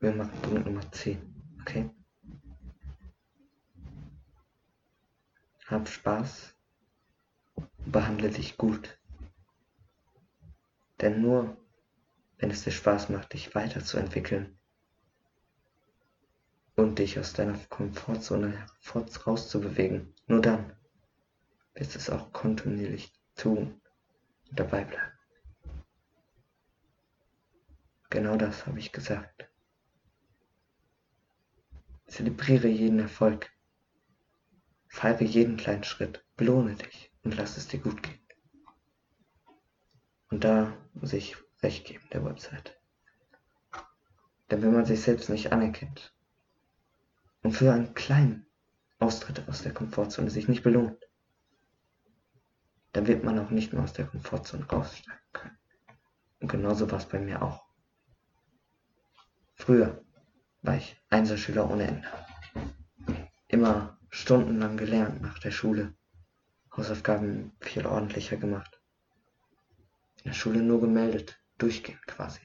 Wir 0.00 0.12
machen 0.12 0.40
Punkt 0.40 0.64
Nummer 0.64 0.90
10, 0.90 1.58
okay? 1.60 1.90
Hab 5.66 5.86
Spaß, 5.86 6.54
behandle 7.84 8.30
dich 8.30 8.56
gut. 8.56 8.98
Denn 11.02 11.20
nur 11.20 11.58
wenn 12.38 12.50
es 12.50 12.64
dir 12.64 12.70
Spaß 12.70 13.10
macht, 13.10 13.34
dich 13.34 13.54
weiterzuentwickeln 13.54 14.58
und 16.74 16.98
dich 16.98 17.18
aus 17.18 17.34
deiner 17.34 17.58
Komfortzone 17.68 18.66
rauszubewegen, 19.26 20.14
nur 20.26 20.40
dann 20.40 20.74
du 21.74 21.98
es 21.98 22.10
auch 22.10 22.32
kontinuierlich 22.32 23.12
tun 23.36 23.80
und 24.50 24.60
dabei 24.60 24.84
bleiben. 24.84 25.12
Genau 28.10 28.36
das 28.36 28.66
habe 28.66 28.78
ich 28.78 28.92
gesagt. 28.92 29.48
Zelebriere 32.06 32.68
jeden 32.68 33.00
Erfolg. 33.00 33.50
Feiere 34.86 35.22
jeden 35.22 35.56
kleinen 35.56 35.82
Schritt, 35.82 36.24
belohne 36.36 36.76
dich 36.76 37.12
und 37.24 37.36
lass 37.36 37.56
es 37.56 37.66
dir 37.66 37.80
gut 37.80 38.04
gehen. 38.04 38.20
Und 40.30 40.44
da 40.44 40.72
muss 40.92 41.12
ich 41.12 41.36
recht 41.62 41.86
geben 41.86 42.08
der 42.12 42.24
Website. 42.24 42.78
Denn 44.50 44.62
wenn 44.62 44.74
man 44.74 44.86
sich 44.86 45.00
selbst 45.00 45.28
nicht 45.28 45.52
anerkennt 45.52 46.14
und 47.42 47.52
für 47.52 47.72
einen 47.72 47.94
kleinen 47.94 48.46
Austritt 49.00 49.48
aus 49.48 49.62
der 49.62 49.74
Komfortzone 49.74 50.30
sich 50.30 50.46
nicht 50.46 50.62
belohnt, 50.62 51.03
dann 52.94 53.08
wird 53.08 53.24
man 53.24 53.38
auch 53.40 53.50
nicht 53.50 53.72
mehr 53.72 53.82
aus 53.82 53.92
der 53.92 54.06
Komfortzone 54.06 54.66
raussteigen 54.66 55.20
können. 55.32 55.58
Und 56.40 56.48
genauso 56.48 56.90
war 56.90 56.98
es 56.98 57.06
bei 57.06 57.18
mir 57.18 57.42
auch. 57.42 57.64
Früher 59.56 60.00
war 60.62 60.76
ich 60.76 60.96
Einserschüler 61.10 61.68
ohne 61.68 61.88
Ende. 61.88 62.08
Immer 63.48 63.98
stundenlang 64.10 64.76
gelernt 64.76 65.20
nach 65.20 65.40
der 65.40 65.50
Schule. 65.50 65.92
Hausaufgaben 66.76 67.52
viel 67.60 67.84
ordentlicher 67.84 68.36
gemacht. 68.36 68.80
In 70.18 70.30
der 70.30 70.34
Schule 70.34 70.62
nur 70.62 70.80
gemeldet, 70.80 71.40
durchgehend 71.58 72.06
quasi. 72.06 72.40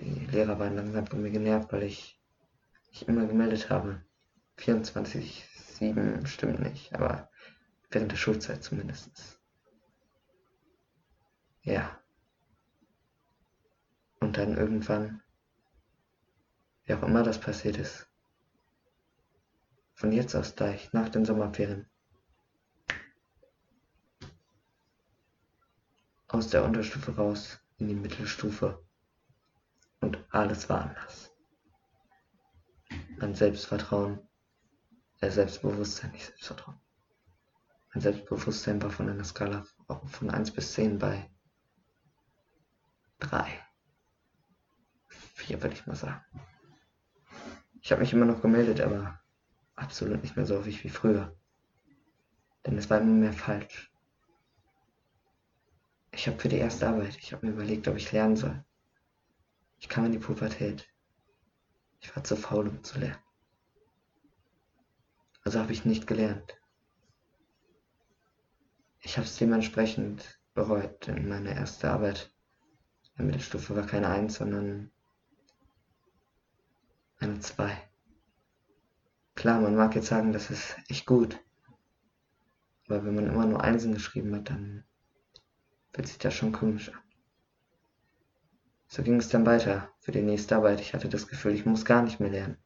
Die 0.00 0.26
Lehrer 0.26 0.58
waren 0.58 0.74
langsam 0.74 1.06
von 1.06 1.22
mir 1.22 1.30
genervt, 1.30 1.72
weil 1.72 1.84
ich 1.84 2.20
mich 2.90 3.06
immer 3.06 3.26
gemeldet 3.26 3.70
habe. 3.70 4.02
24-7 4.58 6.26
stimmt 6.26 6.58
nicht, 6.58 6.92
aber 6.94 7.30
während 7.90 8.12
der 8.12 8.16
Schulzeit 8.16 8.62
zumindest. 8.62 9.40
Ja. 11.62 12.00
Und 14.20 14.36
dann 14.38 14.56
irgendwann, 14.56 15.22
wie 16.84 16.94
auch 16.94 17.02
immer 17.02 17.22
das 17.22 17.40
passiert 17.40 17.76
ist, 17.76 18.08
von 19.94 20.12
jetzt 20.12 20.34
aus 20.34 20.54
gleich 20.54 20.92
nach 20.92 21.08
den 21.08 21.24
Sommerferien. 21.24 21.88
Aus 26.28 26.48
der 26.48 26.64
Unterstufe 26.64 27.16
raus 27.16 27.60
in 27.78 27.88
die 27.88 27.94
Mittelstufe. 27.94 28.84
Und 30.00 30.18
alles 30.30 30.68
war 30.68 30.82
anders. 30.82 31.32
Mein 33.18 33.34
Selbstvertrauen, 33.34 34.18
äh 35.20 35.30
Selbstbewusstsein, 35.30 36.12
nicht 36.12 36.26
Selbstvertrauen. 36.26 36.78
Mein 37.96 38.02
Selbstbewusstsein 38.02 38.82
war 38.82 38.90
von 38.90 39.08
einer 39.08 39.24
Skala 39.24 39.64
von 40.04 40.28
1 40.28 40.50
bis 40.50 40.74
10 40.74 40.98
bei 40.98 41.30
3. 43.20 43.46
4 45.08 45.62
würde 45.62 45.74
ich 45.74 45.86
mal 45.86 45.96
sagen. 45.96 46.22
Ich 47.80 47.90
habe 47.90 48.02
mich 48.02 48.12
immer 48.12 48.26
noch 48.26 48.42
gemeldet, 48.42 48.82
aber 48.82 49.18
absolut 49.76 50.20
nicht 50.20 50.36
mehr 50.36 50.44
so 50.44 50.58
häufig 50.58 50.84
wie 50.84 50.90
früher. 50.90 51.34
Denn 52.66 52.76
es 52.76 52.90
war 52.90 53.00
immer 53.00 53.14
mehr 53.14 53.32
falsch. 53.32 53.90
Ich 56.10 56.28
habe 56.28 56.38
für 56.38 56.50
die 56.50 56.58
erste 56.58 56.86
Arbeit, 56.86 57.16
ich 57.16 57.32
habe 57.32 57.46
mir 57.46 57.52
überlegt, 57.52 57.88
ob 57.88 57.96
ich 57.96 58.12
lernen 58.12 58.36
soll. 58.36 58.62
Ich 59.78 59.88
kam 59.88 60.04
in 60.04 60.12
die 60.12 60.18
Pubertät. 60.18 60.86
Ich 62.00 62.14
war 62.14 62.22
zu 62.22 62.36
faul, 62.36 62.68
um 62.68 62.84
zu 62.84 62.98
lernen. 62.98 63.24
Also 65.44 65.60
habe 65.60 65.72
ich 65.72 65.86
nicht 65.86 66.06
gelernt. 66.06 66.60
Ich 69.06 69.16
habe 69.16 69.24
es 69.24 69.36
dementsprechend 69.36 70.40
bereut, 70.52 71.06
denn 71.06 71.28
meine 71.28 71.54
erste 71.54 71.88
Arbeit 71.92 72.34
in 73.04 73.18
der 73.18 73.26
Mittelstufe 73.26 73.76
war 73.76 73.86
keine 73.86 74.08
1, 74.08 74.34
sondern 74.34 74.90
eine 77.18 77.38
2. 77.38 77.78
Klar, 79.36 79.60
man 79.60 79.76
mag 79.76 79.94
jetzt 79.94 80.08
sagen, 80.08 80.32
das 80.32 80.50
ist 80.50 80.76
echt 80.88 81.06
gut. 81.06 81.38
Aber 82.88 83.04
wenn 83.04 83.14
man 83.14 83.28
immer 83.28 83.46
nur 83.46 83.62
Einsen 83.62 83.94
geschrieben 83.94 84.34
hat, 84.34 84.50
dann 84.50 84.82
fühlt 85.92 86.08
sich 86.08 86.18
das 86.18 86.34
schon 86.34 86.50
komisch 86.50 86.88
an. 86.88 87.00
So 88.88 89.04
ging 89.04 89.20
es 89.20 89.28
dann 89.28 89.46
weiter 89.46 89.88
für 90.00 90.10
die 90.10 90.22
nächste 90.22 90.56
Arbeit. 90.56 90.80
Ich 90.80 90.94
hatte 90.94 91.08
das 91.08 91.28
Gefühl, 91.28 91.54
ich 91.54 91.64
muss 91.64 91.84
gar 91.84 92.02
nicht 92.02 92.18
mehr 92.18 92.30
lernen. 92.30 92.58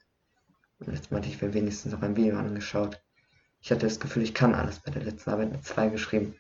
Und 0.79 0.95
jetzt 0.95 1.13
meinte 1.13 1.29
ich 1.29 1.43
mir 1.43 1.53
wenigstens 1.53 1.93
noch 1.93 2.01
ein 2.01 2.17
Video 2.17 2.39
angeschaut. 2.39 3.03
Ich 3.61 3.71
hatte 3.71 3.87
das 3.87 4.01
Gefühl, 4.01 4.23
ich 4.23 4.35
kann 4.35 4.55
alles. 4.55 4.81
Bei 4.81 4.91
der 4.91 5.03
letzten 5.03 5.31
Arbeit 5.31 5.49
eine 5.49 5.63
2 5.63 5.89
geschrieben. 5.89 6.35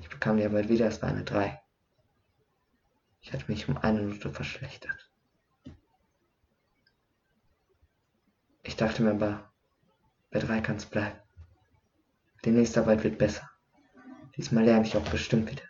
Ich 0.00 0.08
bekam 0.08 0.36
die 0.36 0.44
Arbeit 0.44 0.68
wieder, 0.68 0.86
es 0.86 1.00
war 1.02 1.08
eine 1.08 1.24
3. 1.24 1.60
Ich 3.20 3.32
hatte 3.32 3.44
mich 3.50 3.68
um 3.68 3.76
eine 3.76 4.02
Minute 4.02 4.30
verschlechtert. 4.30 5.10
Ich 8.64 8.76
dachte 8.76 9.02
mir 9.02 9.10
aber, 9.10 9.52
bei 10.30 10.38
drei 10.38 10.60
kann 10.60 10.76
es 10.76 10.86
bleiben. 10.86 11.18
Die 12.44 12.50
nächste 12.50 12.80
Arbeit 12.80 13.04
wird 13.04 13.18
besser. 13.18 13.48
Diesmal 14.36 14.64
lerne 14.64 14.86
ich 14.86 14.96
auch 14.96 15.08
bestimmt 15.08 15.50
wieder. 15.50 15.62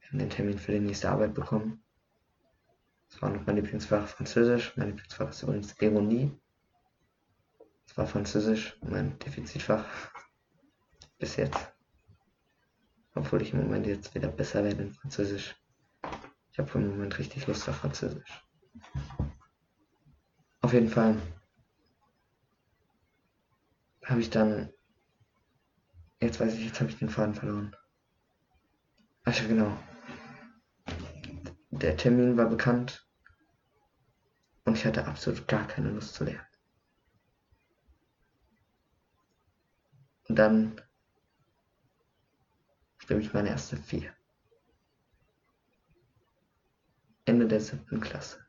Wir 0.00 0.08
haben 0.08 0.18
den 0.18 0.30
Termin 0.30 0.58
für 0.58 0.72
die 0.72 0.80
nächste 0.80 1.10
Arbeit 1.10 1.34
bekommen. 1.34 1.84
Das 3.10 3.22
war 3.22 3.30
noch 3.30 3.44
mein 3.46 3.56
Lieblingsfach 3.56 4.08
Französisch. 4.08 4.76
Mein 4.76 4.88
Lieblingsfach 4.88 5.30
ist 5.30 5.42
übrigens 5.42 5.80
Ironie. 5.80 6.36
Das 7.86 7.96
war 7.96 8.06
Französisch, 8.06 8.76
mein 8.82 9.18
Defizitfach. 9.18 9.86
Bis 11.18 11.36
jetzt. 11.36 11.72
Obwohl 13.14 13.42
ich 13.42 13.52
im 13.52 13.60
Moment 13.60 13.86
jetzt 13.86 14.14
wieder 14.14 14.28
besser 14.28 14.64
werde 14.64 14.82
in 14.82 14.92
Französisch. 14.92 15.54
Ich 16.50 16.58
habe 16.58 16.70
im 16.78 16.90
Moment 16.90 17.18
richtig 17.18 17.46
Lust 17.46 17.68
auf 17.68 17.76
Französisch. 17.76 18.44
Auf 20.60 20.72
jeden 20.72 20.88
Fall 20.88 21.20
habe 24.04 24.20
ich 24.20 24.30
dann, 24.30 24.72
jetzt 26.20 26.40
weiß 26.40 26.54
ich, 26.54 26.66
jetzt 26.66 26.80
habe 26.80 26.90
ich 26.90 26.98
den 26.98 27.08
Faden 27.08 27.34
verloren. 27.34 27.74
Ach 29.24 29.34
ja, 29.34 29.46
genau. 29.46 29.76
Der 31.70 31.96
Termin 31.96 32.36
war 32.36 32.46
bekannt 32.46 33.06
und 34.64 34.76
ich 34.76 34.84
hatte 34.84 35.06
absolut 35.06 35.48
gar 35.48 35.66
keine 35.66 35.90
Lust 35.90 36.14
zu 36.14 36.24
lernen. 36.24 36.46
Und 40.34 40.38
dann 40.38 40.80
schrieb 42.98 43.18
ich 43.18 43.32
meine 43.32 43.50
erste 43.50 43.76
vier. 43.76 44.12
Ende 47.24 47.46
der 47.46 47.60
siebten 47.60 48.00
Klasse. 48.00 48.44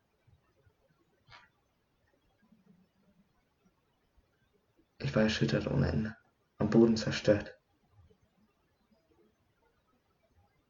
Ich 4.97 5.15
war 5.15 5.21
erschüttert 5.21 5.67
ohne 5.67 5.91
Ende, 5.91 6.17
am 6.57 6.71
Boden 6.71 6.97
zerstört. 6.97 7.55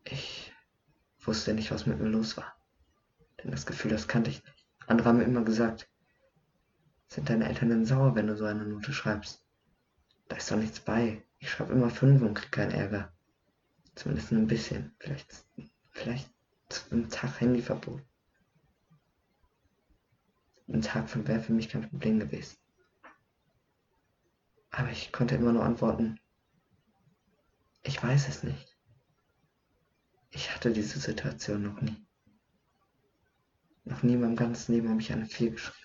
Ich 0.04 0.52
wusste 1.22 1.54
nicht, 1.54 1.72
was 1.72 1.86
mit 1.86 1.98
mir 1.98 2.10
los 2.10 2.36
war. 2.36 2.58
Denn 3.42 3.52
das 3.52 3.66
Gefühl, 3.66 3.92
das 3.92 4.10
kannte 4.10 4.32
ich 4.32 4.44
nicht. 4.44 4.68
Andere 4.86 5.08
haben 5.08 5.20
mir 5.20 5.24
immer 5.24 5.46
gesagt, 5.46 5.90
sind 7.08 7.30
deine 7.30 7.48
Eltern 7.48 7.70
denn 7.70 7.86
sauer, 7.86 8.16
wenn 8.16 8.28
du 8.28 8.36
so 8.36 8.44
eine 8.44 8.66
Note 8.66 8.92
schreibst? 8.92 9.45
Da 10.28 10.38
ist 10.38 10.52
doch 10.52 10.58
nichts 10.58 10.80
bei. 10.80 11.24
Ich 11.40 11.50
schreibe 11.50 11.74
immer 11.74 11.90
fünf 11.90 12.22
und 12.22 12.34
krieg 12.34 12.52
keinen 12.52 12.72
Ärger. 12.72 13.14
Zumindest 13.96 14.32
ein 14.32 14.48
bisschen. 14.48 14.96
Vielleicht, 15.00 15.46
vielleicht 15.92 16.30
ein 16.92 17.10
Tag 17.10 17.40
Handyverbot. 17.40 18.02
Ein 20.68 20.82
Tag 20.82 21.10
von 21.10 21.28
wäre 21.28 21.40
für 21.40 21.54
mich 21.54 21.70
kein 21.70 21.88
Problem 21.88 22.20
gewesen. 22.20 22.58
Aber 24.72 24.90
ich 24.90 25.12
konnte 25.12 25.36
immer 25.36 25.54
nur 25.54 25.64
antworten, 25.64 26.20
ich 27.84 28.02
weiß 28.02 28.28
es 28.28 28.44
nicht. 28.44 28.76
Ich 30.32 30.54
hatte 30.54 30.72
diese 30.72 31.00
Situation 31.00 31.64
noch 31.64 31.80
nie. 31.80 32.06
Noch 33.86 34.02
nie 34.02 34.14
in 34.14 34.22
meinem 34.22 34.36
ganzen 34.36 34.74
Leben 34.74 34.90
habe 34.90 35.00
ich 35.00 35.14
eine 35.14 35.28
4 35.28 35.52
geschrieben. 35.52 35.80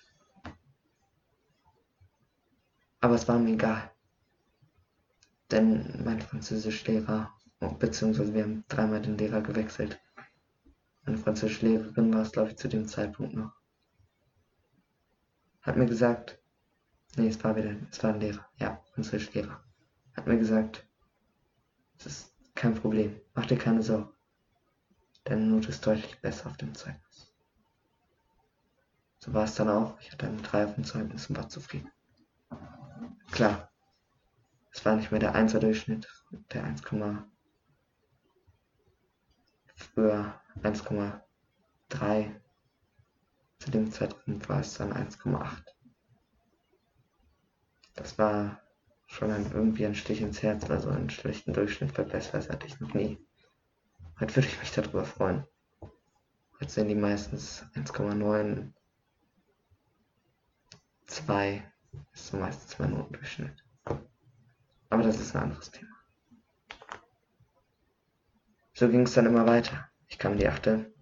Aber 2.99 3.15
es 3.15 3.27
war 3.27 3.37
mir 3.37 3.53
egal. 3.53 3.90
Denn 5.51 6.03
mein 6.03 6.21
Französischlehrer, 6.21 7.31
beziehungsweise 7.79 8.33
wir 8.33 8.43
haben 8.43 8.63
dreimal 8.69 9.01
den 9.01 9.17
Lehrer 9.17 9.41
gewechselt. 9.41 9.99
Meine 11.03 11.17
Französischlehrerin 11.17 12.13
war 12.13 12.21
es, 12.21 12.31
glaube 12.31 12.51
ich, 12.51 12.57
zu 12.57 12.69
dem 12.69 12.87
Zeitpunkt 12.87 13.33
noch. 13.33 13.51
Hat 15.61 15.75
mir 15.75 15.87
gesagt, 15.87 16.39
nee, 17.17 17.27
es 17.27 17.43
war 17.43 17.55
wieder, 17.55 17.75
es 17.89 18.01
war 18.03 18.13
ein 18.13 18.19
Lehrer, 18.19 18.47
ja, 18.57 18.81
Französischlehrer. 18.93 19.63
Hat 20.15 20.27
mir 20.27 20.37
gesagt, 20.37 20.87
es 21.97 22.05
ist 22.05 22.33
kein 22.55 22.75
Problem, 22.75 23.19
mach 23.33 23.45
dir 23.45 23.57
keine 23.57 23.83
Sorgen. 23.83 24.09
Deine 25.23 25.45
Note 25.45 25.69
ist 25.69 25.85
deutlich 25.85 26.19
besser 26.21 26.49
auf 26.49 26.57
dem 26.57 26.73
Zeugnis. 26.73 27.31
So 29.19 29.33
war 29.33 29.43
es 29.43 29.53
dann 29.53 29.69
auch. 29.69 29.99
Ich 29.99 30.11
hatte 30.11 30.27
eine 30.27 30.41
3 30.41 30.65
auf 30.65 30.75
dem 30.75 30.83
Zeugnis 30.83 31.27
und 31.27 31.37
war 31.37 31.47
zufrieden. 31.47 31.91
Klar, 33.31 33.70
es 34.71 34.85
war 34.85 34.95
nicht 34.95 35.11
mehr 35.11 35.19
der 35.19 35.35
1er 35.35 35.59
Durchschnitt, 35.59 36.07
der 36.53 36.63
1, 36.63 36.81
früher 39.75 40.41
1,3. 40.63 42.41
Zu 43.59 43.71
dem 43.71 43.91
Zeitpunkt 43.91 44.49
war 44.49 44.61
es 44.61 44.75
dann 44.75 44.93
1,8. 44.93 45.63
Das 47.95 48.17
war 48.17 48.61
schon 49.07 49.31
ein, 49.31 49.51
irgendwie 49.51 49.85
ein 49.85 49.95
Stich 49.95 50.21
ins 50.21 50.41
Herz, 50.41 50.69
weil 50.69 50.79
so 50.79 50.89
einen 50.89 51.09
schlechten 51.09 51.53
Durchschnitt 51.53 51.93
bei 51.93 52.03
Bestweiß 52.03 52.49
hatte 52.49 52.65
ich 52.65 52.79
noch 52.79 52.93
nie. 52.93 53.19
Heute 54.19 54.35
würde 54.37 54.47
ich 54.47 54.59
mich 54.59 54.71
darüber 54.71 55.03
freuen. 55.03 55.45
Heute 56.59 56.71
sind 56.71 56.87
die 56.87 56.95
meistens 56.95 57.65
1,9, 57.75 58.71
2 61.07 61.71
ist 62.13 62.27
so 62.27 62.37
meistens 62.37 62.79
mein 62.79 62.91
Notendurchschnitt. 62.91 63.60
Aber 64.91 65.03
das 65.03 65.19
ist 65.21 65.33
ein 65.33 65.43
anderes 65.43 65.71
Thema. 65.71 65.95
So 68.73 68.89
ging 68.89 69.03
es 69.03 69.13
dann 69.13 69.25
immer 69.25 69.45
weiter. 69.47 69.89
Ich 70.07 70.19
kam 70.19 70.33
in 70.33 70.39
die 70.39 70.49
achte. 70.49 70.93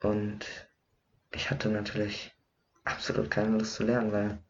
Und 0.00 0.68
ich 1.30 1.50
hatte 1.50 1.70
natürlich 1.70 2.36
absolut 2.84 3.30
keine 3.30 3.56
Lust 3.56 3.74
zu 3.74 3.84
lernen, 3.84 4.12
weil, 4.12 4.44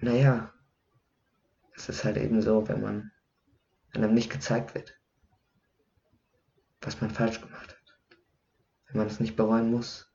naja, 0.00 0.52
es 1.76 1.88
ist 1.88 2.02
halt 2.02 2.16
eben 2.16 2.42
so, 2.42 2.66
wenn 2.66 2.80
man, 2.80 3.12
wenn 3.92 4.02
einem 4.02 4.14
nicht 4.14 4.32
gezeigt 4.32 4.74
wird, 4.74 4.98
was 6.80 7.00
man 7.00 7.10
falsch 7.10 7.40
gemacht 7.40 7.70
hat. 7.70 7.98
Wenn 8.88 8.98
man 8.98 9.06
es 9.06 9.20
nicht 9.20 9.36
bereuen 9.36 9.70
muss, 9.70 10.10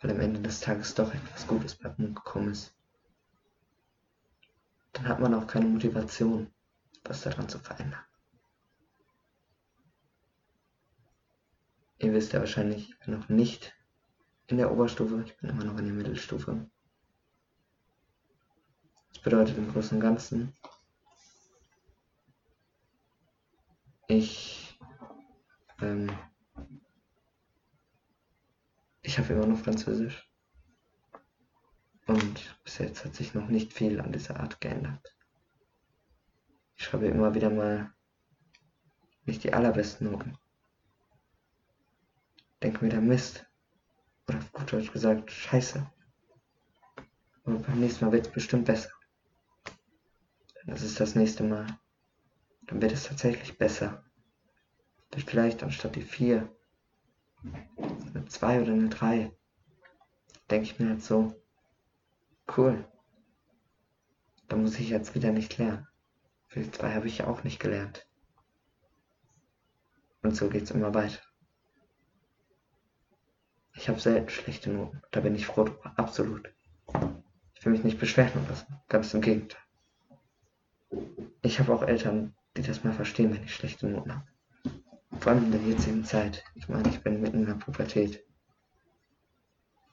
weil 0.00 0.10
am 0.10 0.20
Ende 0.20 0.40
des 0.40 0.60
Tages 0.60 0.94
doch 0.94 1.12
etwas 1.14 1.46
Gutes 1.46 1.74
bei 1.74 1.88
rumgekommen 1.88 2.52
ist. 2.52 2.74
Dann 4.92 5.08
hat 5.08 5.20
man 5.20 5.34
auch 5.34 5.46
keine 5.46 5.66
Motivation, 5.66 6.50
was 7.04 7.22
daran 7.22 7.48
zu 7.48 7.58
verändern. 7.58 8.00
Ihr 11.98 12.12
wisst 12.14 12.32
ja 12.32 12.40
wahrscheinlich, 12.40 12.90
ich 12.90 12.98
bin 13.00 13.18
noch 13.18 13.28
nicht 13.28 13.74
in 14.46 14.56
der 14.56 14.72
Oberstufe, 14.72 15.22
ich 15.26 15.36
bin 15.36 15.50
immer 15.50 15.64
noch 15.64 15.78
in 15.78 15.84
der 15.84 15.94
Mittelstufe. 15.94 16.66
Das 19.12 19.22
bedeutet 19.22 19.58
im 19.58 19.70
Großen 19.70 19.96
und 19.98 20.00
Ganzen, 20.02 20.54
ich 24.08 24.78
ähm, 25.80 26.10
ich 29.10 29.18
habe 29.18 29.32
immer 29.32 29.46
noch 29.46 29.58
Französisch. 29.58 30.30
Und 32.06 32.56
bis 32.62 32.78
jetzt 32.78 33.04
hat 33.04 33.16
sich 33.16 33.34
noch 33.34 33.48
nicht 33.48 33.72
viel 33.72 34.00
an 34.00 34.12
dieser 34.12 34.38
Art 34.38 34.60
geändert. 34.60 35.16
Ich 36.76 36.84
schreibe 36.84 37.08
immer 37.08 37.34
wieder 37.34 37.50
mal 37.50 37.92
nicht 39.24 39.42
die 39.42 39.52
allerbesten 39.52 40.12
Noten. 40.12 40.38
Denke 42.62 42.84
mir 42.84 42.92
da 42.92 43.00
Mist. 43.00 43.46
Oder 44.28 44.38
auf 44.38 44.52
gut 44.52 44.72
Deutsch 44.72 44.92
gesagt, 44.92 45.32
Scheiße. 45.32 45.90
Aber 47.42 47.58
beim 47.58 47.80
nächsten 47.80 48.04
Mal 48.04 48.12
wird 48.12 48.28
es 48.28 48.32
bestimmt 48.32 48.66
besser. 48.66 48.92
Das 50.66 50.82
ist 50.82 51.00
das 51.00 51.16
nächste 51.16 51.42
Mal. 51.42 51.66
Dann 52.62 52.80
wird 52.80 52.92
es 52.92 53.08
tatsächlich 53.08 53.58
besser. 53.58 54.04
Vielleicht 55.26 55.64
anstatt 55.64 55.96
die 55.96 56.02
4 56.02 56.48
eine 57.42 58.26
2 58.26 58.62
oder 58.62 58.72
eine 58.72 58.88
3. 58.88 59.32
Denke 60.50 60.64
ich 60.64 60.78
mir 60.78 60.94
jetzt 60.94 61.06
so, 61.06 61.34
cool. 62.56 62.84
Da 64.48 64.56
muss 64.56 64.78
ich 64.78 64.90
jetzt 64.90 65.14
wieder 65.14 65.30
nicht 65.30 65.58
lernen. 65.58 65.86
Für 66.48 66.60
die 66.60 66.70
2 66.70 66.94
habe 66.94 67.06
ich 67.06 67.18
ja 67.18 67.26
auch 67.28 67.44
nicht 67.44 67.60
gelernt. 67.60 68.06
Und 70.22 70.36
so 70.36 70.48
geht 70.48 70.64
es 70.64 70.70
immer 70.70 70.92
weiter. 70.92 71.20
Ich 73.74 73.88
habe 73.88 74.00
selten 74.00 74.28
schlechte 74.28 74.70
Noten. 74.70 75.00
Da 75.10 75.20
bin 75.20 75.34
ich 75.34 75.46
froh 75.46 75.64
drüber. 75.64 75.92
Absolut. 75.96 76.52
Ich 77.54 77.64
will 77.64 77.72
mich 77.72 77.84
nicht 77.84 78.00
beschweren 78.00 78.44
oder 78.44 78.54
so. 78.54 78.66
Ganz 78.88 79.14
im 79.14 79.20
Gegenteil. 79.20 79.60
Ich 81.42 81.60
habe 81.60 81.72
auch 81.72 81.82
Eltern, 81.82 82.34
die 82.56 82.62
das 82.62 82.84
mal 82.84 82.92
verstehen, 82.92 83.32
wenn 83.32 83.44
ich 83.44 83.54
schlechte 83.54 83.86
Noten 83.86 84.14
habe. 84.14 84.29
Vor 85.20 85.32
allem 85.32 85.44
in 85.44 85.52
der 85.52 85.60
jetzigen 85.60 86.02
Zeit. 86.02 86.42
Ich 86.54 86.66
meine, 86.70 86.88
ich 86.88 87.02
bin 87.02 87.20
mitten 87.20 87.40
in 87.40 87.46
der 87.46 87.54
Pubertät. 87.54 88.24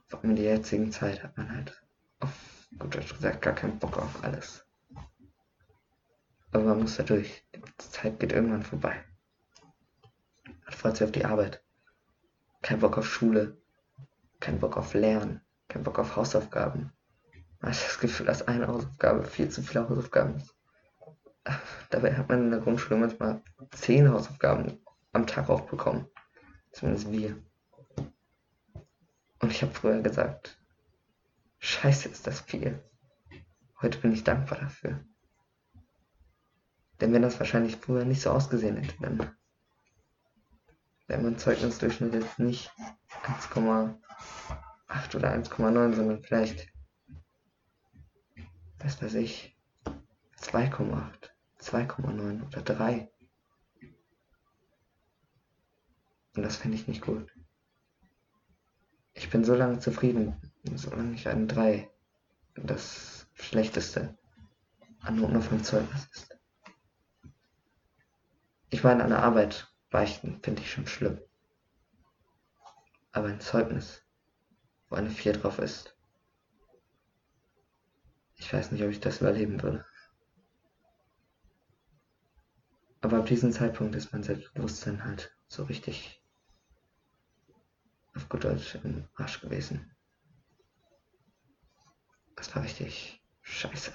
Vor 0.07 0.21
allem 0.21 0.29
in 0.29 0.35
der 0.37 0.55
jetzigen 0.55 0.89
Zeit 0.89 1.21
hat 1.21 1.35
man 1.35 1.53
halt 1.53 1.83
auf 2.21 2.31
gut 2.79 2.95
Deutsch 2.95 3.13
gesagt 3.13 3.41
gar 3.41 3.53
keinen 3.53 3.77
Bock 3.77 3.97
auf 3.97 4.23
alles. 4.23 4.65
Aber 6.53 6.63
man 6.63 6.79
muss 6.79 6.95
da 6.95 7.03
durch. 7.03 7.45
Die 7.53 7.61
Zeit 7.77 8.21
geht 8.21 8.31
irgendwann 8.31 8.63
vorbei. 8.63 9.03
Man 10.45 10.73
freut 10.73 10.95
sich 10.95 11.03
auf 11.03 11.11
die 11.11 11.25
Arbeit. 11.25 11.61
Kein 12.61 12.79
Bock 12.79 12.97
auf 12.97 13.05
Schule. 13.05 13.57
Kein 14.39 14.59
Bock 14.59 14.77
auf 14.77 14.93
Lernen. 14.93 15.41
Kein 15.67 15.83
Bock 15.83 15.99
auf 15.99 16.15
Hausaufgaben. 16.15 16.93
Man 17.59 17.73
hat 17.73 17.85
das 17.85 17.99
Gefühl, 17.99 18.27
dass 18.27 18.47
eine 18.47 18.67
Hausaufgabe 18.67 19.25
viel 19.25 19.49
zu 19.49 19.61
viele 19.61 19.89
Hausaufgaben 19.89 20.37
ist. 20.37 20.55
Dabei 21.89 22.15
hat 22.15 22.29
man 22.29 22.43
in 22.43 22.51
der 22.51 22.61
Grundschule 22.61 22.97
manchmal 22.97 23.41
zehn 23.71 24.09
Hausaufgaben 24.09 24.79
am 25.17 25.27
Tag 25.27 25.49
aufbekommen. 25.49 26.07
Zumindest 26.71 27.11
wir. 27.11 27.37
Und 29.39 29.51
ich 29.51 29.61
habe 29.61 29.73
früher 29.73 30.01
gesagt, 30.01 30.59
scheiße 31.59 32.09
ist 32.09 32.25
das 32.25 32.41
viel. 32.41 32.83
Heute 33.81 33.99
bin 33.99 34.11
ich 34.13 34.23
dankbar 34.23 34.59
dafür. 34.59 35.03
Denn 36.99 37.13
wenn 37.13 37.21
das 37.21 37.39
wahrscheinlich 37.39 37.75
früher 37.75 38.05
nicht 38.05 38.21
so 38.21 38.31
ausgesehen 38.31 38.77
hätte, 38.77 38.95
dann 39.01 39.35
wäre 41.07 41.21
mein 41.21 41.37
Zeugnisdurchschnitt 41.37 42.13
jetzt 42.13 42.39
nicht 42.39 42.71
1,8 43.23 43.95
8 44.87 45.15
oder 45.15 45.33
1,9, 45.33 45.93
sondern 45.93 46.23
vielleicht, 46.23 46.67
was 48.79 49.01
weiß 49.01 49.15
ich, 49.15 49.57
2,8, 50.39 51.29
2,9 51.59 52.47
oder 52.47 52.61
3. 52.61 53.11
Und 56.37 56.43
das 56.43 56.57
finde 56.57 56.77
ich 56.77 56.87
nicht 56.87 57.01
gut. 57.01 57.27
Ich 59.15 59.31
bin 59.31 59.43
so 59.43 59.55
lange 59.55 59.79
zufrieden, 59.79 60.39
solange 60.75 61.15
ich 61.15 61.27
eine 61.27 61.47
3 61.47 61.91
das 62.53 63.27
schlechteste 63.33 64.15
an 64.99 65.15
Noten 65.15 65.39
meinem 65.39 65.63
Zeugnis 65.63 66.07
ist. 66.13 66.37
Ich 68.69 68.83
meine, 68.83 69.03
eine 69.03 69.17
Arbeit 69.17 69.73
beichten 69.89 70.39
finde 70.43 70.61
ich 70.61 70.71
schon 70.71 70.85
schlimm. 70.85 71.19
Aber 73.13 73.29
ein 73.29 73.41
Zeugnis, 73.41 74.03
wo 74.89 74.95
eine 74.95 75.09
4 75.09 75.33
drauf 75.33 75.57
ist, 75.57 75.97
ich 78.35 78.53
weiß 78.53 78.71
nicht, 78.71 78.83
ob 78.83 78.91
ich 78.91 78.99
das 78.99 79.21
überleben 79.21 79.63
würde. 79.63 79.83
Aber 83.01 83.17
ab 83.17 83.25
diesem 83.25 83.51
Zeitpunkt 83.51 83.95
ist 83.95 84.13
mein 84.13 84.21
Selbstbewusstsein 84.21 85.03
halt 85.03 85.35
so 85.47 85.63
richtig 85.63 86.21
auf 88.17 88.29
gut 88.29 88.43
Deutsch 88.43 88.75
im 88.83 89.07
Arsch 89.13 89.39
gewesen. 89.41 89.95
Das 92.35 92.53
war 92.55 92.63
richtig 92.63 93.23
scheiße. 93.43 93.93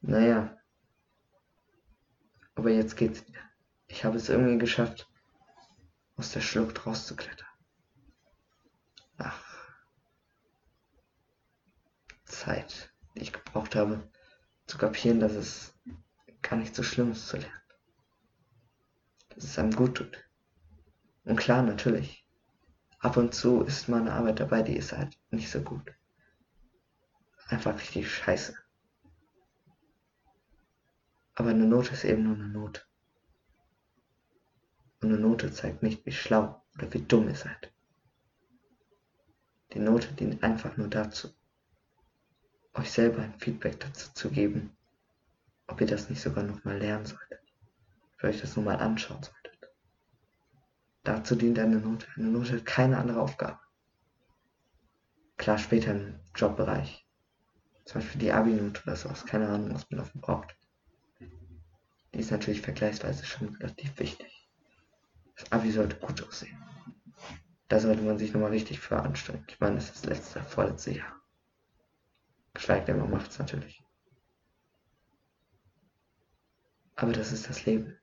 Naja. 0.00 0.58
Aber 2.54 2.70
jetzt 2.70 2.96
geht's 2.96 3.26
wieder. 3.28 3.40
Ich 3.86 4.04
habe 4.04 4.16
es 4.16 4.30
irgendwie 4.30 4.58
geschafft, 4.58 5.08
aus 6.16 6.32
der 6.32 6.40
Schlucht 6.40 6.86
rauszuklettern. 6.86 7.46
Ach. 9.18 9.44
Zeit, 12.24 12.94
die 13.14 13.20
ich 13.20 13.32
gebraucht 13.32 13.76
habe, 13.76 14.10
zu 14.66 14.78
kapieren, 14.78 15.20
dass 15.20 15.32
es 15.32 15.74
gar 16.40 16.56
nicht 16.56 16.74
so 16.74 16.82
schlimm 16.82 17.12
ist 17.12 17.28
zu 17.28 17.36
lernen. 17.36 17.60
Dass 19.28 19.44
es 19.44 19.58
einem 19.58 19.76
gut 19.76 19.98
tut. 19.98 20.25
Und 21.26 21.36
klar, 21.36 21.62
natürlich. 21.62 22.24
Ab 23.00 23.16
und 23.16 23.34
zu 23.34 23.62
ist 23.62 23.88
mal 23.88 24.00
eine 24.00 24.12
Arbeit 24.12 24.40
dabei, 24.40 24.62
die 24.62 24.76
ist 24.76 24.92
halt 24.92 25.18
nicht 25.30 25.50
so 25.50 25.60
gut. 25.60 25.92
Einfach 27.48 27.78
richtig 27.78 28.10
scheiße. 28.10 28.56
Aber 31.34 31.50
eine 31.50 31.66
Note 31.66 31.92
ist 31.92 32.04
eben 32.04 32.22
nur 32.22 32.36
eine 32.36 32.48
Note. 32.48 32.82
Und 35.00 35.08
eine 35.08 35.18
Note 35.18 35.52
zeigt 35.52 35.82
nicht, 35.82 36.06
wie 36.06 36.12
schlau 36.12 36.62
oder 36.76 36.92
wie 36.94 37.02
dumm 37.02 37.28
ihr 37.28 37.34
seid. 37.34 37.72
Die 39.72 39.80
Note 39.80 40.12
dient 40.14 40.42
einfach 40.44 40.76
nur 40.76 40.88
dazu, 40.88 41.28
euch 42.74 42.90
selber 42.90 43.22
ein 43.22 43.38
Feedback 43.38 43.80
dazu 43.80 44.12
zu 44.14 44.30
geben, 44.30 44.76
ob 45.66 45.80
ihr 45.80 45.86
das 45.88 46.08
nicht 46.08 46.22
sogar 46.22 46.44
nochmal 46.44 46.78
lernen 46.78 47.04
solltet, 47.04 47.42
für 48.16 48.28
euch 48.28 48.40
das 48.40 48.54
nur 48.54 48.64
mal 48.64 48.78
anschauen 48.78 49.22
solltet. 49.22 49.45
Dazu 51.06 51.36
dient 51.36 51.56
eine 51.60 51.76
Note. 51.76 52.04
Eine 52.16 52.26
Note 52.26 52.56
hat 52.56 52.66
keine 52.66 52.98
andere 52.98 53.20
Aufgabe. 53.20 53.60
Klar, 55.36 55.56
später 55.56 55.92
im 55.92 56.18
Jobbereich. 56.34 57.06
Zum 57.84 58.00
Beispiel 58.00 58.22
die 58.22 58.32
Abi-Note 58.32 58.82
oder 58.82 58.96
sowas. 58.96 59.24
Keine 59.24 59.48
Ahnung, 59.48 59.72
was 59.72 59.88
man 59.88 59.98
dafür 59.98 60.20
braucht. 60.20 60.56
Die 62.12 62.18
ist 62.18 62.32
natürlich 62.32 62.60
vergleichsweise 62.60 63.24
schon 63.24 63.54
relativ 63.54 63.96
wichtig. 64.00 64.48
Das 65.36 65.52
Abi 65.52 65.70
sollte 65.70 65.94
gut 65.94 66.26
aussehen. 66.26 66.60
Da 67.68 67.78
sollte 67.78 68.02
man 68.02 68.18
sich 68.18 68.32
nochmal 68.32 68.50
richtig 68.50 68.80
für 68.80 69.00
anstrengen. 69.00 69.44
Ich 69.46 69.60
meine, 69.60 69.76
das 69.76 69.84
ist 69.84 69.98
das 69.98 70.06
letzte, 70.06 70.42
vorletzte 70.42 70.90
Jahr. 70.90 71.20
Geschweige 72.52 72.86
denn, 72.86 72.98
man 72.98 73.12
macht 73.12 73.30
es 73.30 73.38
natürlich. 73.38 73.80
Aber 76.96 77.12
das 77.12 77.30
ist 77.30 77.48
das 77.48 77.64
Leben. 77.64 77.96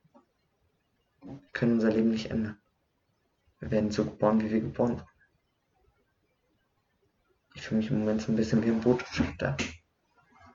Wir 1.20 1.38
können 1.52 1.72
unser 1.72 1.90
Leben 1.90 2.08
nicht 2.08 2.30
ändern. 2.30 2.58
Wir 3.60 3.70
werden 3.70 3.90
so 3.90 4.04
geboren, 4.04 4.40
wie 4.40 4.50
wir 4.50 4.60
geboren 4.60 4.98
wurden. 4.98 5.08
Ich 7.54 7.62
fühle 7.62 7.80
mich 7.80 7.90
im 7.90 8.00
Moment 8.00 8.20
so 8.20 8.32
ein 8.32 8.36
bisschen 8.36 8.62
wie 8.64 8.70
ein 8.70 8.80
Botschafter, 8.80 9.56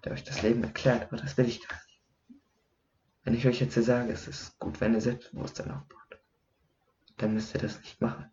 der 0.04 0.12
euch 0.12 0.24
das 0.24 0.42
Leben 0.42 0.64
erklärt, 0.64 1.04
aber 1.04 1.18
das 1.18 1.38
will 1.38 1.48
ich 1.48 1.66
gar 1.66 1.76
nicht. 1.76 2.02
Wenn 3.24 3.34
ich 3.34 3.48
euch 3.48 3.62
jetzt 3.62 3.74
hier 3.74 3.84
sage, 3.84 4.12
es 4.12 4.28
ist 4.28 4.60
gut, 4.60 4.82
wenn 4.82 4.94
ihr 4.94 5.02
Selbstbewusstsein 5.02 5.72
aufbaut, 5.72 6.20
dann 7.18 7.34
müsst 7.34 7.54
ihr 7.54 7.62
das 7.62 7.80
nicht 7.80 8.02
machen. 8.02 8.30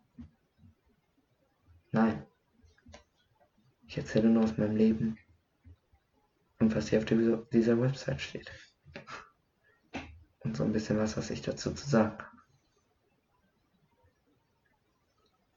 Nein. 1.91 2.25
Ich 3.85 3.97
erzähle 3.97 4.29
nur 4.29 4.43
aus 4.43 4.57
meinem 4.57 4.75
Leben 4.75 5.17
und 6.59 6.75
was 6.75 6.89
hier 6.89 6.99
auf 6.99 7.05
dieser 7.05 7.79
Website 7.79 8.21
steht. 8.21 8.51
Und 10.39 10.57
so 10.57 10.63
ein 10.63 10.73
bisschen 10.73 10.97
was, 10.97 11.15
was 11.15 11.29
ich 11.29 11.41
dazu 11.41 11.73
zu 11.73 11.87
sagen 11.87 12.17
habe. 12.17 12.37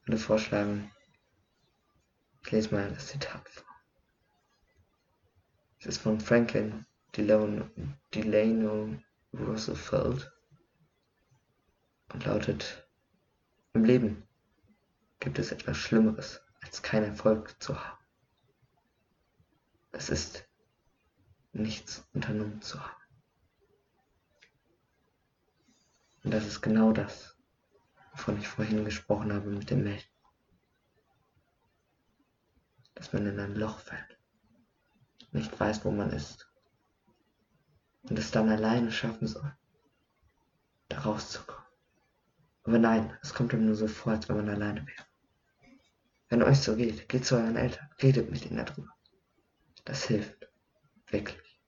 würde 0.11 0.23
vorschlagen, 0.23 0.91
ich 2.43 2.51
lese 2.51 2.75
mal 2.75 2.91
das 2.91 3.07
Zitat 3.07 3.47
vor. 3.47 3.65
Es 5.79 5.85
ist 5.85 5.99
von 5.99 6.19
Franklin 6.19 6.85
Delano, 7.15 7.69
Delano 8.13 8.99
Roosevelt 9.33 10.29
und 12.11 12.25
lautet, 12.25 12.89
im 13.71 13.85
Leben 13.85 14.27
gibt 15.21 15.39
es 15.39 15.53
etwas 15.53 15.77
Schlimmeres, 15.77 16.41
als 16.61 16.81
keinen 16.81 17.11
Erfolg 17.11 17.55
zu 17.63 17.81
haben. 17.81 18.03
Es 19.93 20.09
ist 20.09 20.45
nichts 21.53 22.05
unternommen 22.13 22.61
zu 22.61 22.83
haben. 22.83 23.01
Und 26.25 26.31
das 26.31 26.45
ist 26.45 26.59
genau 26.59 26.91
das, 26.91 27.40
wovon 28.21 28.39
ich 28.39 28.47
vorhin 28.47 28.85
gesprochen 28.85 29.33
habe 29.33 29.49
mit 29.49 29.71
dem 29.71 29.83
Melden. 29.83 30.05
Dass 32.93 33.13
man 33.13 33.25
in 33.25 33.39
ein 33.39 33.55
Loch 33.55 33.79
fällt, 33.79 34.19
nicht 35.31 35.59
weiß, 35.59 35.83
wo 35.85 35.91
man 35.91 36.11
ist 36.11 36.47
und 38.03 38.19
es 38.19 38.29
dann 38.29 38.49
alleine 38.49 38.91
schaffen 38.91 39.27
soll, 39.27 39.55
da 40.89 40.99
rauszukommen. 40.99 41.65
Aber 42.63 42.77
nein, 42.77 43.17
es 43.23 43.33
kommt 43.33 43.53
ihm 43.53 43.65
nur 43.65 43.75
so 43.75 43.87
vor, 43.87 44.13
als 44.13 44.29
wenn 44.29 44.35
man 44.35 44.49
alleine 44.49 44.85
wäre. 44.85 45.05
Wenn 46.29 46.43
euch 46.43 46.59
so 46.59 46.75
geht, 46.75 47.09
geht 47.09 47.25
zu 47.25 47.35
euren 47.35 47.55
Eltern, 47.55 47.89
redet 48.03 48.29
mit 48.29 48.45
ihnen 48.45 48.63
darüber. 48.63 48.93
Das 49.83 50.03
hilft. 50.03 50.47
Wirklich. 51.07 51.59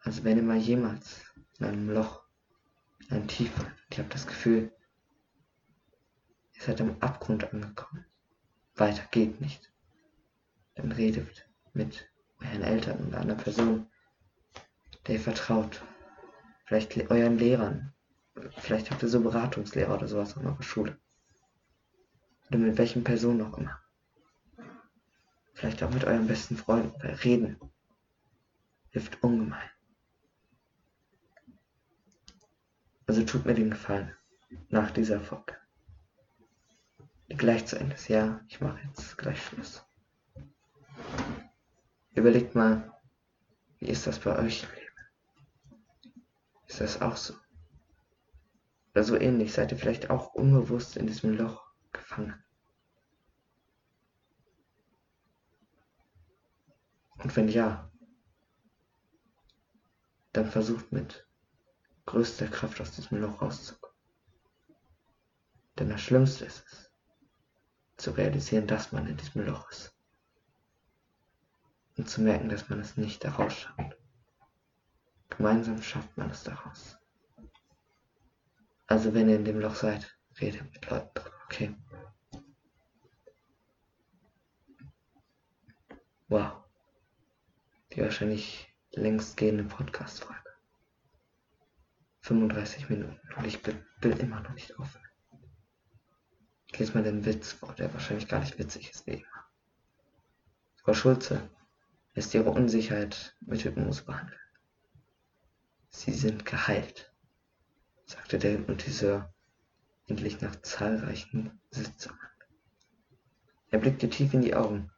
Also 0.00 0.24
wenn 0.24 0.36
ihr 0.36 0.42
mal 0.42 0.56
jemals 0.56 1.32
in 1.60 1.66
einem 1.66 1.90
Loch, 1.90 2.21
einem 3.12 3.28
Tief 3.28 3.56
und 3.58 3.66
ihr 3.90 3.98
habt 3.98 4.14
das 4.14 4.26
Gefühl, 4.26 4.72
ihr 6.54 6.62
seid 6.62 6.80
am 6.80 6.96
Abgrund 7.00 7.52
angekommen, 7.52 8.04
weiter 8.74 9.04
geht 9.10 9.40
nicht, 9.40 9.72
dann 10.74 10.92
redet 10.92 11.48
mit 11.74 12.08
euren 12.40 12.62
Eltern 12.62 12.98
und 12.98 13.14
einer 13.14 13.34
Person, 13.34 13.86
der 15.06 15.16
ihr 15.16 15.20
vertraut. 15.20 15.82
Vielleicht 16.64 16.96
euren 17.10 17.38
Lehrern. 17.38 17.92
Vielleicht 18.58 18.90
habt 18.90 19.02
ihr 19.02 19.08
so 19.08 19.20
Beratungslehrer 19.20 19.94
oder 19.94 20.08
sowas 20.08 20.36
an 20.36 20.46
eurer 20.46 20.62
Schule. 20.62 20.98
Oder 22.48 22.58
mit 22.58 22.78
welchen 22.78 23.04
Personen 23.04 23.42
auch 23.42 23.58
immer. 23.58 23.78
Vielleicht 25.52 25.82
auch 25.82 25.90
mit 25.90 26.04
euren 26.04 26.26
besten 26.26 26.56
Freunden, 26.56 26.94
weil 27.02 27.14
Reden 27.16 27.60
hilft 28.90 29.22
ungemein. 29.22 29.71
Also 33.06 33.24
tut 33.24 33.44
mir 33.44 33.54
den 33.54 33.70
Gefallen, 33.70 34.14
nach 34.68 34.90
dieser 34.90 35.20
Folge, 35.20 35.56
gleich 37.28 37.66
zu 37.66 37.78
Ende. 37.78 37.96
Ja, 38.08 38.40
ich 38.48 38.60
mache 38.60 38.80
jetzt 38.86 39.18
gleich 39.18 39.42
Schluss. 39.42 39.84
Überlegt 42.14 42.54
mal, 42.54 42.92
wie 43.78 43.88
ist 43.88 44.06
das 44.06 44.18
bei 44.18 44.38
euch 44.38 44.62
im 44.62 44.70
Leben? 44.70 44.82
Ist 46.68 46.80
das 46.80 47.02
auch 47.02 47.16
so? 47.16 47.34
Oder 48.92 49.04
so 49.04 49.16
ähnlich 49.16 49.52
seid 49.52 49.72
ihr 49.72 49.78
vielleicht 49.78 50.10
auch 50.10 50.34
unbewusst 50.34 50.96
in 50.96 51.06
diesem 51.06 51.36
Loch 51.36 51.64
gefangen. 51.92 52.42
Und 57.18 57.34
wenn 57.36 57.48
ja, 57.48 57.90
dann 60.32 60.50
versucht 60.50 60.92
mit 60.92 61.26
größter 62.06 62.48
Kraft 62.48 62.80
aus 62.80 62.92
diesem 62.92 63.20
Loch 63.20 63.42
rauszukommen. 63.42 63.96
Denn 65.78 65.88
das 65.88 66.00
Schlimmste 66.00 66.44
ist 66.44 66.64
es, 66.66 66.90
zu 67.96 68.10
realisieren, 68.10 68.66
dass 68.66 68.92
man 68.92 69.06
in 69.06 69.16
diesem 69.16 69.46
Loch 69.46 69.70
ist. 69.70 69.94
Und 71.96 72.08
zu 72.08 72.22
merken, 72.22 72.48
dass 72.48 72.68
man 72.68 72.80
es 72.80 72.96
nicht 72.96 73.24
daraus 73.24 73.54
schafft. 73.54 73.96
Gemeinsam 75.30 75.82
schafft 75.82 76.16
man 76.16 76.30
es 76.30 76.42
daraus. 76.42 76.98
Also 78.86 79.14
wenn 79.14 79.28
ihr 79.28 79.36
in 79.36 79.44
dem 79.44 79.60
Loch 79.60 79.74
seid, 79.74 80.18
rede 80.40 80.62
mit 80.64 80.90
Leuten 80.90 81.10
drüber, 81.14 81.36
okay? 81.46 81.74
Wow. 86.28 86.64
Die 87.92 88.00
wahrscheinlich 88.00 88.74
längst 88.92 89.36
gehende 89.36 89.64
Podcast-Folge. 89.64 90.41
35 92.22 92.88
Minuten 92.88 93.18
und 93.36 93.46
ich 93.46 93.58
will 93.66 94.18
immer 94.18 94.40
noch 94.40 94.54
nicht 94.54 94.78
aufhören. 94.78 95.06
Ich 96.68 96.78
lese 96.78 96.94
mal 96.94 97.02
den 97.02 97.24
Witz 97.24 97.52
vor, 97.52 97.74
der 97.74 97.92
wahrscheinlich 97.92 98.28
gar 98.28 98.40
nicht 98.40 98.58
witzig 98.58 98.90
ist 98.90 99.06
wie 99.06 99.14
immer. 99.14 99.46
Frau 100.76 100.94
Schulze 100.94 101.50
lässt 102.14 102.32
ihre 102.34 102.50
Unsicherheit 102.50 103.36
mit 103.40 103.64
Hypnose 103.64 104.04
behandeln. 104.04 104.40
Sie 105.90 106.12
sind 106.12 106.44
geheilt, 106.44 107.12
sagte 108.06 108.38
der 108.38 108.52
Hypnotiseur 108.52 109.32
endlich 110.06 110.40
nach 110.40 110.56
zahlreichen 110.62 111.60
Sitzungen. 111.70 112.18
Er 113.70 113.78
blickte 113.78 114.08
tief 114.08 114.32
in 114.32 114.42
die 114.42 114.54
Augen. 114.54 114.90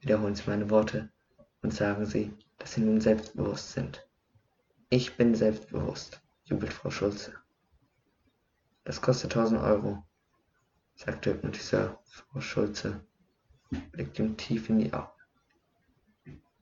Wiederholen 0.00 0.34
Sie 0.34 0.48
meine 0.48 0.68
Worte 0.70 1.10
und 1.62 1.72
sagen 1.72 2.06
Sie, 2.06 2.32
dass 2.58 2.74
Sie 2.74 2.80
nun 2.80 3.00
selbstbewusst 3.00 3.72
sind. 3.72 4.06
Ich 4.90 5.16
bin 5.16 5.34
selbstbewusst, 5.34 6.20
jubelt 6.44 6.72
Frau 6.72 6.90
Schulze. 6.90 7.34
Das 8.84 9.00
kostet 9.00 9.32
tausend 9.32 9.60
Euro, 9.60 10.04
sagte 10.94 11.32
Hypnotiseur 11.32 12.00
Frau 12.04 12.40
Schulze, 12.40 13.04
blickte 13.92 14.22
ihm 14.22 14.36
tief 14.36 14.68
in 14.68 14.78
die 14.78 14.92
Augen. 14.92 15.10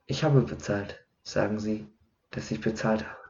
Ich 0.05 0.23
habe 0.23 0.41
bezahlt, 0.41 1.05
sagen 1.23 1.59
Sie, 1.59 1.87
dass 2.31 2.51
ich 2.51 2.61
bezahlt 2.61 3.05
habe. 3.05 3.23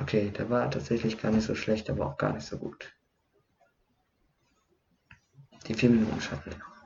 Okay, 0.00 0.30
der 0.30 0.48
war 0.48 0.70
tatsächlich 0.70 1.18
gar 1.20 1.32
nicht 1.32 1.44
so 1.44 1.54
schlecht, 1.54 1.90
aber 1.90 2.06
auch 2.06 2.16
gar 2.16 2.32
nicht 2.32 2.46
so 2.46 2.56
gut. 2.56 2.94
Die 5.66 5.74
vier 5.74 5.90
Minuten 5.90 6.20
schaffen 6.20 6.52
wir 6.52 6.58
noch. 6.58 6.77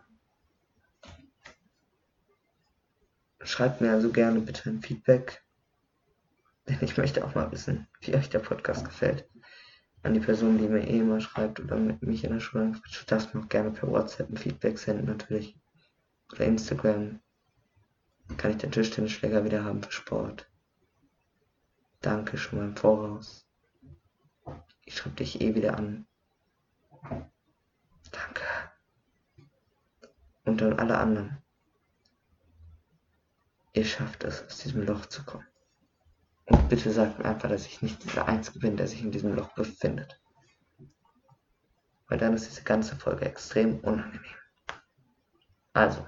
Schreibt 3.45 3.80
mir 3.80 3.90
also 3.90 4.11
gerne 4.11 4.40
bitte 4.40 4.70
ein 4.70 4.82
Feedback, 4.82 5.43
denn 6.68 6.78
ich 6.80 6.97
möchte 6.97 7.24
auch 7.24 7.34
mal 7.34 7.51
wissen, 7.51 7.88
wie 8.01 8.14
euch 8.14 8.28
der 8.28 8.38
Podcast 8.38 8.84
gefällt. 8.84 9.28
An 10.05 10.14
die 10.14 10.20
Person, 10.20 10.59
die 10.59 10.68
mir 10.68 10.86
eh 10.86 10.99
immer 10.99 11.20
schreibt 11.20 11.61
oder 11.61 11.76
mit 11.76 12.03
mich 12.03 12.24
in 12.24 12.32
der 12.32 12.40
Schule, 12.40 12.72
du 12.72 13.07
darfst 13.07 13.34
mir 13.34 13.40
auch 13.40 13.49
gerne 13.49 13.70
per 13.70 13.88
WhatsApp 13.88 14.30
ein 14.30 14.36
Feedback 14.36 14.78
senden 14.78 15.07
natürlich. 15.07 15.59
Oder 16.32 16.47
Instagram. 16.47 17.20
Kann 18.36 18.53
ich 18.53 18.57
den 18.57 18.72
Tischtennisschläger 18.72 19.45
wieder 19.45 19.64
haben 19.64 19.82
für 19.82 19.93
Sport. 19.93 20.51
Danke 22.01 22.38
schon 22.38 22.59
mal 22.59 22.68
im 22.68 22.76
Voraus. 22.76 23.47
Ich 24.84 24.97
schreibe 24.97 25.16
dich 25.16 25.40
eh 25.40 25.55
wieder 25.55 25.76
an. 25.76 26.07
Danke. 28.11 28.45
Und 30.45 30.62
an 30.62 30.78
alle 30.78 30.99
anderen. 30.99 31.41
Ihr 33.74 33.84
schafft 33.84 34.24
es, 34.24 34.44
aus 34.44 34.58
diesem 34.58 34.82
Loch 34.82 35.06
zu 35.06 35.24
kommen. 35.24 35.46
Und 36.44 36.68
bitte 36.68 36.92
sagt 36.92 37.18
mir 37.18 37.24
einfach, 37.24 37.48
dass 37.48 37.66
ich 37.66 37.80
nicht 37.80 38.02
dieser 38.04 38.28
Einzige 38.28 38.58
bin, 38.58 38.76
der 38.76 38.86
sich 38.86 39.00
in 39.02 39.10
diesem 39.10 39.34
Loch 39.34 39.54
befindet. 39.54 40.20
Weil 42.08 42.18
dann 42.18 42.34
ist 42.34 42.46
diese 42.46 42.62
ganze 42.62 42.96
Folge 42.96 43.24
extrem 43.24 43.80
unangenehm. 43.80 44.36
Also, 45.72 46.06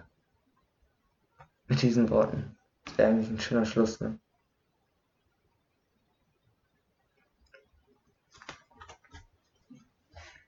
mit 1.67 1.81
diesen 1.81 2.11
Worten, 2.11 2.59
das 2.85 2.99
wäre 2.99 3.11
eigentlich 3.11 3.31
ein 3.31 3.41
schöner 3.41 3.65
Schluss, 3.65 4.01
ne? 4.01 4.21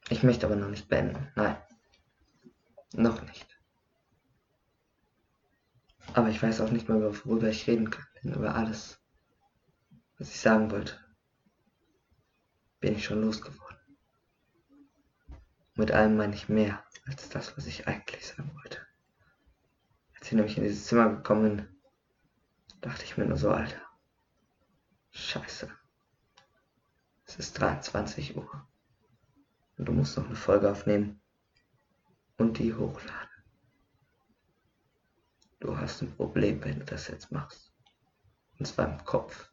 Ich 0.08 0.22
möchte 0.22 0.46
aber 0.46 0.56
noch 0.56 0.68
nicht 0.68 0.88
beenden. 0.88 1.32
Nein. 1.34 1.56
Noch 2.92 3.22
nicht. 3.22 3.55
Aber 6.16 6.30
ich 6.30 6.42
weiß 6.42 6.62
auch 6.62 6.70
nicht 6.70 6.88
mehr, 6.88 6.98
worüber 6.98 7.50
ich 7.50 7.66
reden 7.66 7.90
kann. 7.90 8.06
Über 8.22 8.54
alles, 8.54 8.98
was 10.16 10.30
ich 10.30 10.40
sagen 10.40 10.70
wollte, 10.70 10.98
bin 12.80 12.94
ich 12.94 13.04
schon 13.04 13.20
losgeworden. 13.20 13.76
Mit 15.74 15.90
allem 15.90 16.16
meine 16.16 16.34
ich 16.34 16.48
mehr 16.48 16.82
als 17.04 17.28
das, 17.28 17.54
was 17.58 17.66
ich 17.66 17.86
eigentlich 17.86 18.26
sagen 18.26 18.50
wollte. 18.54 18.78
Als 20.14 20.28
ich 20.28 20.32
nämlich 20.32 20.56
in 20.56 20.62
dieses 20.64 20.86
Zimmer 20.86 21.10
gekommen 21.10 21.56
bin, 21.56 21.68
dachte 22.80 23.04
ich 23.04 23.18
mir 23.18 23.26
nur 23.26 23.36
so, 23.36 23.50
Alter. 23.50 23.82
Scheiße. 25.10 25.70
Es 27.26 27.36
ist 27.36 27.60
23 27.60 28.38
Uhr. 28.38 28.66
Und 29.76 29.84
du 29.84 29.92
musst 29.92 30.16
noch 30.16 30.24
eine 30.24 30.34
Folge 30.34 30.70
aufnehmen 30.70 31.20
und 32.38 32.56
die 32.58 32.72
hochladen. 32.72 33.25
Du 35.60 35.76
hast 35.78 36.02
ein 36.02 36.14
Problem, 36.14 36.62
wenn 36.64 36.80
du 36.80 36.84
das 36.84 37.08
jetzt 37.08 37.32
machst. 37.32 37.72
Und 38.58 38.66
zwar 38.66 38.88
im 38.88 39.04
Kopf. 39.04 39.50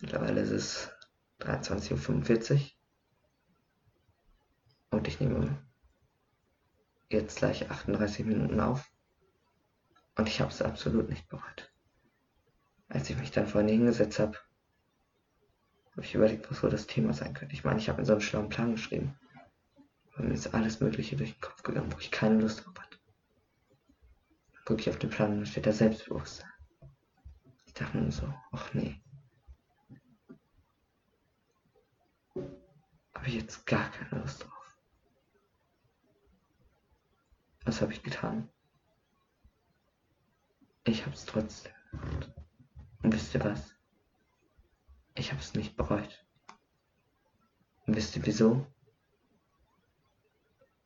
Mittlerweile 0.00 0.42
ist 0.42 0.50
es 0.50 0.90
23.45 1.40 2.54
Uhr. 2.54 2.70
Und 4.90 5.08
ich 5.08 5.20
nehme 5.20 5.62
jetzt 7.10 7.38
gleich 7.38 7.70
38 7.70 8.26
Minuten 8.26 8.60
auf. 8.60 8.90
Und 10.16 10.28
ich 10.28 10.40
habe 10.40 10.50
es 10.50 10.62
absolut 10.62 11.08
nicht 11.08 11.28
bereut. 11.28 11.72
Als 12.88 13.08
ich 13.10 13.16
mich 13.16 13.30
dann 13.30 13.46
vorhin 13.46 13.68
hingesetzt 13.68 14.18
habe, 14.18 14.38
habe 15.92 16.02
ich 16.02 16.14
überlegt, 16.14 16.50
was 16.50 16.60
so 16.60 16.68
das 16.68 16.86
Thema 16.86 17.12
sein 17.14 17.34
könnte. 17.34 17.54
Ich 17.54 17.64
meine, 17.64 17.78
ich 17.78 17.88
habe 17.88 18.00
mir 18.00 18.06
so 18.06 18.12
einen 18.12 18.20
schlauen 18.20 18.48
Plan 18.48 18.72
geschrieben. 18.72 19.18
Und 20.16 20.28
mir 20.28 20.34
ist 20.34 20.54
alles 20.54 20.80
Mögliche 20.80 21.16
durch 21.16 21.32
den 21.32 21.40
Kopf 21.40 21.62
gegangen, 21.62 21.92
wo 21.92 21.98
ich 21.98 22.10
keine 22.10 22.40
Lust 22.40 22.66
hatte. 22.66 22.85
Gucke 24.66 24.80
ich 24.80 24.90
auf 24.90 24.98
den 24.98 25.10
Plan 25.10 25.32
und 25.32 25.40
da 25.40 25.46
steht 25.46 25.64
da 25.64 25.72
Selbstbewusstsein. 25.72 26.50
Ich 27.66 27.72
dachte 27.72 27.98
nur 27.98 28.10
so, 28.10 28.34
ach 28.50 28.74
nee. 28.74 29.00
Habe 33.14 33.28
ich 33.28 33.34
jetzt 33.34 33.64
gar 33.64 33.88
keine 33.92 34.22
Lust 34.22 34.42
drauf. 34.42 34.76
Was 37.64 37.80
habe 37.80 37.92
ich 37.92 38.02
getan? 38.02 38.48
Ich 40.82 41.02
habe 41.06 41.14
es 41.14 41.24
trotzdem 41.24 41.72
gemacht. 41.92 42.34
Und 43.04 43.14
wisst 43.14 43.34
ihr 43.34 43.44
was? 43.44 43.72
Ich 45.14 45.30
habe 45.30 45.40
es 45.40 45.54
nicht 45.54 45.76
bereut. 45.76 46.26
Und 47.86 47.94
wisst 47.94 48.16
ihr 48.16 48.26
wieso? 48.26 48.66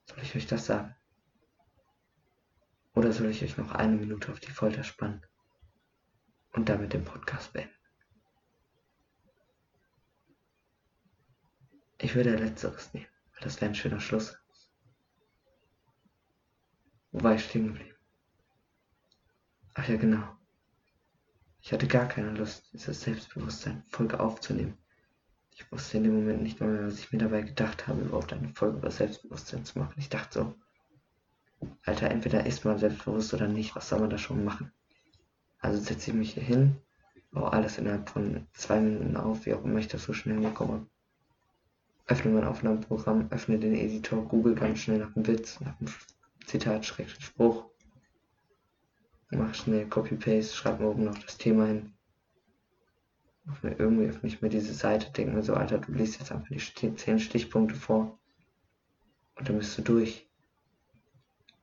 Soll 0.05 0.19
ich 0.23 0.37
euch 0.37 0.47
das 0.47 0.67
sagen? 0.67 0.95
Oder 3.01 3.15
soll 3.15 3.31
ich 3.31 3.43
euch 3.43 3.57
noch 3.57 3.73
eine 3.73 3.97
Minute 3.97 4.31
auf 4.31 4.41
die 4.41 4.51
Folter 4.51 4.85
spannen 4.85 5.25
und 6.53 6.69
damit 6.69 6.93
den 6.93 7.03
Podcast 7.03 7.55
beenden? 7.55 7.73
Ich 11.97 12.15
würde 12.15 12.37
letzteres 12.37 12.93
nehmen, 12.93 13.07
weil 13.33 13.41
das 13.41 13.59
wäre 13.59 13.71
ein 13.71 13.75
schöner 13.75 14.01
Schluss. 14.01 14.37
Wo 17.11 17.23
war 17.23 17.37
ich 17.37 17.45
stehen 17.47 17.69
geblieben? 17.69 17.97
Ach 19.73 19.89
ja, 19.89 19.97
genau. 19.97 20.37
Ich 21.63 21.73
hatte 21.73 21.89
gar 21.89 22.07
keine 22.07 22.33
Lust, 22.33 22.71
dieses 22.75 23.01
Selbstbewusstsein 23.01 23.83
Folge 23.89 24.21
aufzunehmen. 24.21 24.77
Ich 25.53 25.73
wusste 25.73 25.97
in 25.97 26.05
dem 26.05 26.17
Moment 26.17 26.43
nicht 26.43 26.61
mal 26.61 26.69
mehr, 26.69 26.87
was 26.87 26.99
ich 26.99 27.13
mir 27.13 27.19
dabei 27.19 27.41
gedacht 27.41 27.87
habe, 27.87 28.03
überhaupt 28.03 28.35
eine 28.35 28.51
Folge 28.51 28.77
über 28.77 28.91
Selbstbewusstsein 28.91 29.65
zu 29.65 29.79
machen. 29.79 29.95
Ich 29.97 30.11
dachte 30.11 30.41
so, 30.41 30.55
Alter, 31.85 32.11
entweder 32.11 32.47
ist 32.47 32.65
man 32.65 32.79
selbstbewusst 32.79 33.35
oder 33.35 33.49
nicht, 33.49 33.75
was 33.77 33.89
soll 33.89 34.01
man 34.01 34.11
da 34.11 34.19
schon 34.19 34.45
machen? 34.45 34.73
Also 35.59 35.81
setze 35.81 36.11
ich 36.11 36.17
mich 36.17 36.35
hier 36.35 36.43
hin, 36.43 36.77
baue 37.31 37.53
alles 37.53 37.79
innerhalb 37.79 38.09
von 38.09 38.47
zwei 38.53 38.81
Minuten 38.81 39.17
auf, 39.17 39.45
wie 39.47 39.55
auch 39.55 39.65
immer 39.65 39.79
ich 39.79 39.89
das 39.89 40.05
so 40.05 40.13
schnell 40.13 40.37
hinbekomme. 40.37 40.87
Öffne 42.07 42.33
mein 42.33 42.45
Aufnahmeprogramm, 42.45 43.29
öffne 43.31 43.59
den 43.59 43.75
Editor, 43.75 44.25
google 44.27 44.55
ganz 44.55 44.81
schnell 44.81 44.99
nach 44.99 45.15
einem 45.15 45.27
Witz, 45.27 45.61
nach 45.61 45.79
einem 45.79 45.93
Zitat, 46.47 46.87
Schrägstrich 46.87 47.27
Spruch, 47.27 47.67
mach 49.31 49.55
schnell 49.55 49.87
Copy-Paste, 49.87 50.57
schreib 50.57 50.81
mir 50.81 50.89
oben 50.89 51.05
noch 51.05 51.19
das 51.19 51.37
Thema 51.37 51.67
hin. 51.67 51.93
Mir 53.63 53.79
irgendwie 53.79 54.07
öffne 54.07 54.29
ich 54.29 54.43
mir 54.43 54.49
diese 54.49 54.75
Seite, 54.75 55.11
denke 55.13 55.33
mir 55.33 55.43
so, 55.43 55.55
Alter, 55.55 55.79
du 55.79 55.93
liest 55.93 56.19
jetzt 56.21 56.33
einfach 56.33 56.49
die 56.49 56.95
10 56.95 57.19
Stichpunkte 57.19 57.75
vor 57.75 58.19
und 59.37 59.49
dann 59.49 59.59
bist 59.59 59.77
du 59.77 59.83
durch. 59.83 60.30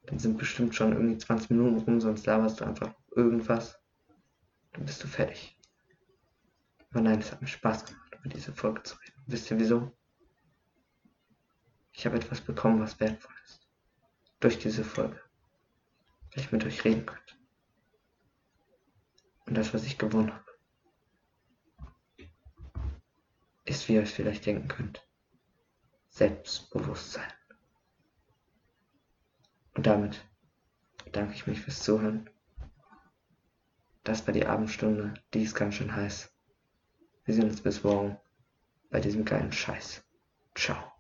Dann 0.08 0.20
sind 0.20 0.38
bestimmt 0.38 0.76
schon 0.76 0.94
irgendwie 0.94 1.18
20 1.18 1.52
Minuten 1.52 1.78
rum, 1.78 2.02
sonst 2.02 2.26
laberst 2.26 2.60
du 2.60 2.66
einfach 2.66 2.94
irgendwas. 3.16 3.80
Dann 4.74 4.86
bist 4.86 5.04
du 5.04 5.08
fertig. 5.08 5.60
Aber 6.90 7.02
nein, 7.02 7.20
es 7.20 7.32
hat 7.32 7.42
mir 7.42 7.48
Spaß 7.48 7.86
gemacht, 7.86 8.16
über 8.20 8.30
diese 8.30 8.54
Folge 8.54 8.84
zu 8.84 8.96
reden. 8.98 9.24
Wisst 9.28 9.52
ihr 9.52 9.60
wieso? 9.60 9.96
Ich 11.92 12.06
habe 12.06 12.18
etwas 12.18 12.42
bekommen, 12.42 12.82
was 12.82 13.00
wertvoll 13.00 13.36
ist. 13.46 13.68
Durch 14.40 14.58
diese 14.58 14.84
Folge. 14.84 15.22
Weil 16.34 16.44
ich 16.44 16.52
mit 16.52 16.66
euch 16.66 16.84
reden 16.84 17.06
könnte 17.06 17.36
und 19.48 19.56
das, 19.56 19.74
was 19.74 19.86
ich 19.86 19.98
gewonnen 19.98 20.34
habe. 20.34 20.48
ist, 23.68 23.88
wie 23.88 23.96
ihr 23.96 24.02
euch 24.02 24.14
vielleicht 24.14 24.46
denken 24.46 24.68
könnt, 24.68 25.06
Selbstbewusstsein. 26.10 27.32
Und 29.78 29.86
damit 29.86 30.26
bedanke 31.06 31.36
ich 31.36 31.46
mich 31.46 31.62
fürs 31.62 31.82
Zuhören. 31.82 32.28
Das 34.04 34.26
war 34.26 34.34
die 34.34 34.48
Abendstunde, 34.48 35.14
die 35.34 35.44
ist 35.44 35.54
ganz 35.54 35.76
schön 35.76 35.96
heiß. 35.96 36.34
Wir 37.26 37.36
sehen 37.36 37.50
uns 37.50 37.62
bis 37.62 37.84
morgen 37.84 38.18
bei 38.90 39.00
diesem 39.00 39.24
geilen 39.24 39.52
Scheiß. 39.52 40.04
Ciao. 40.56 40.97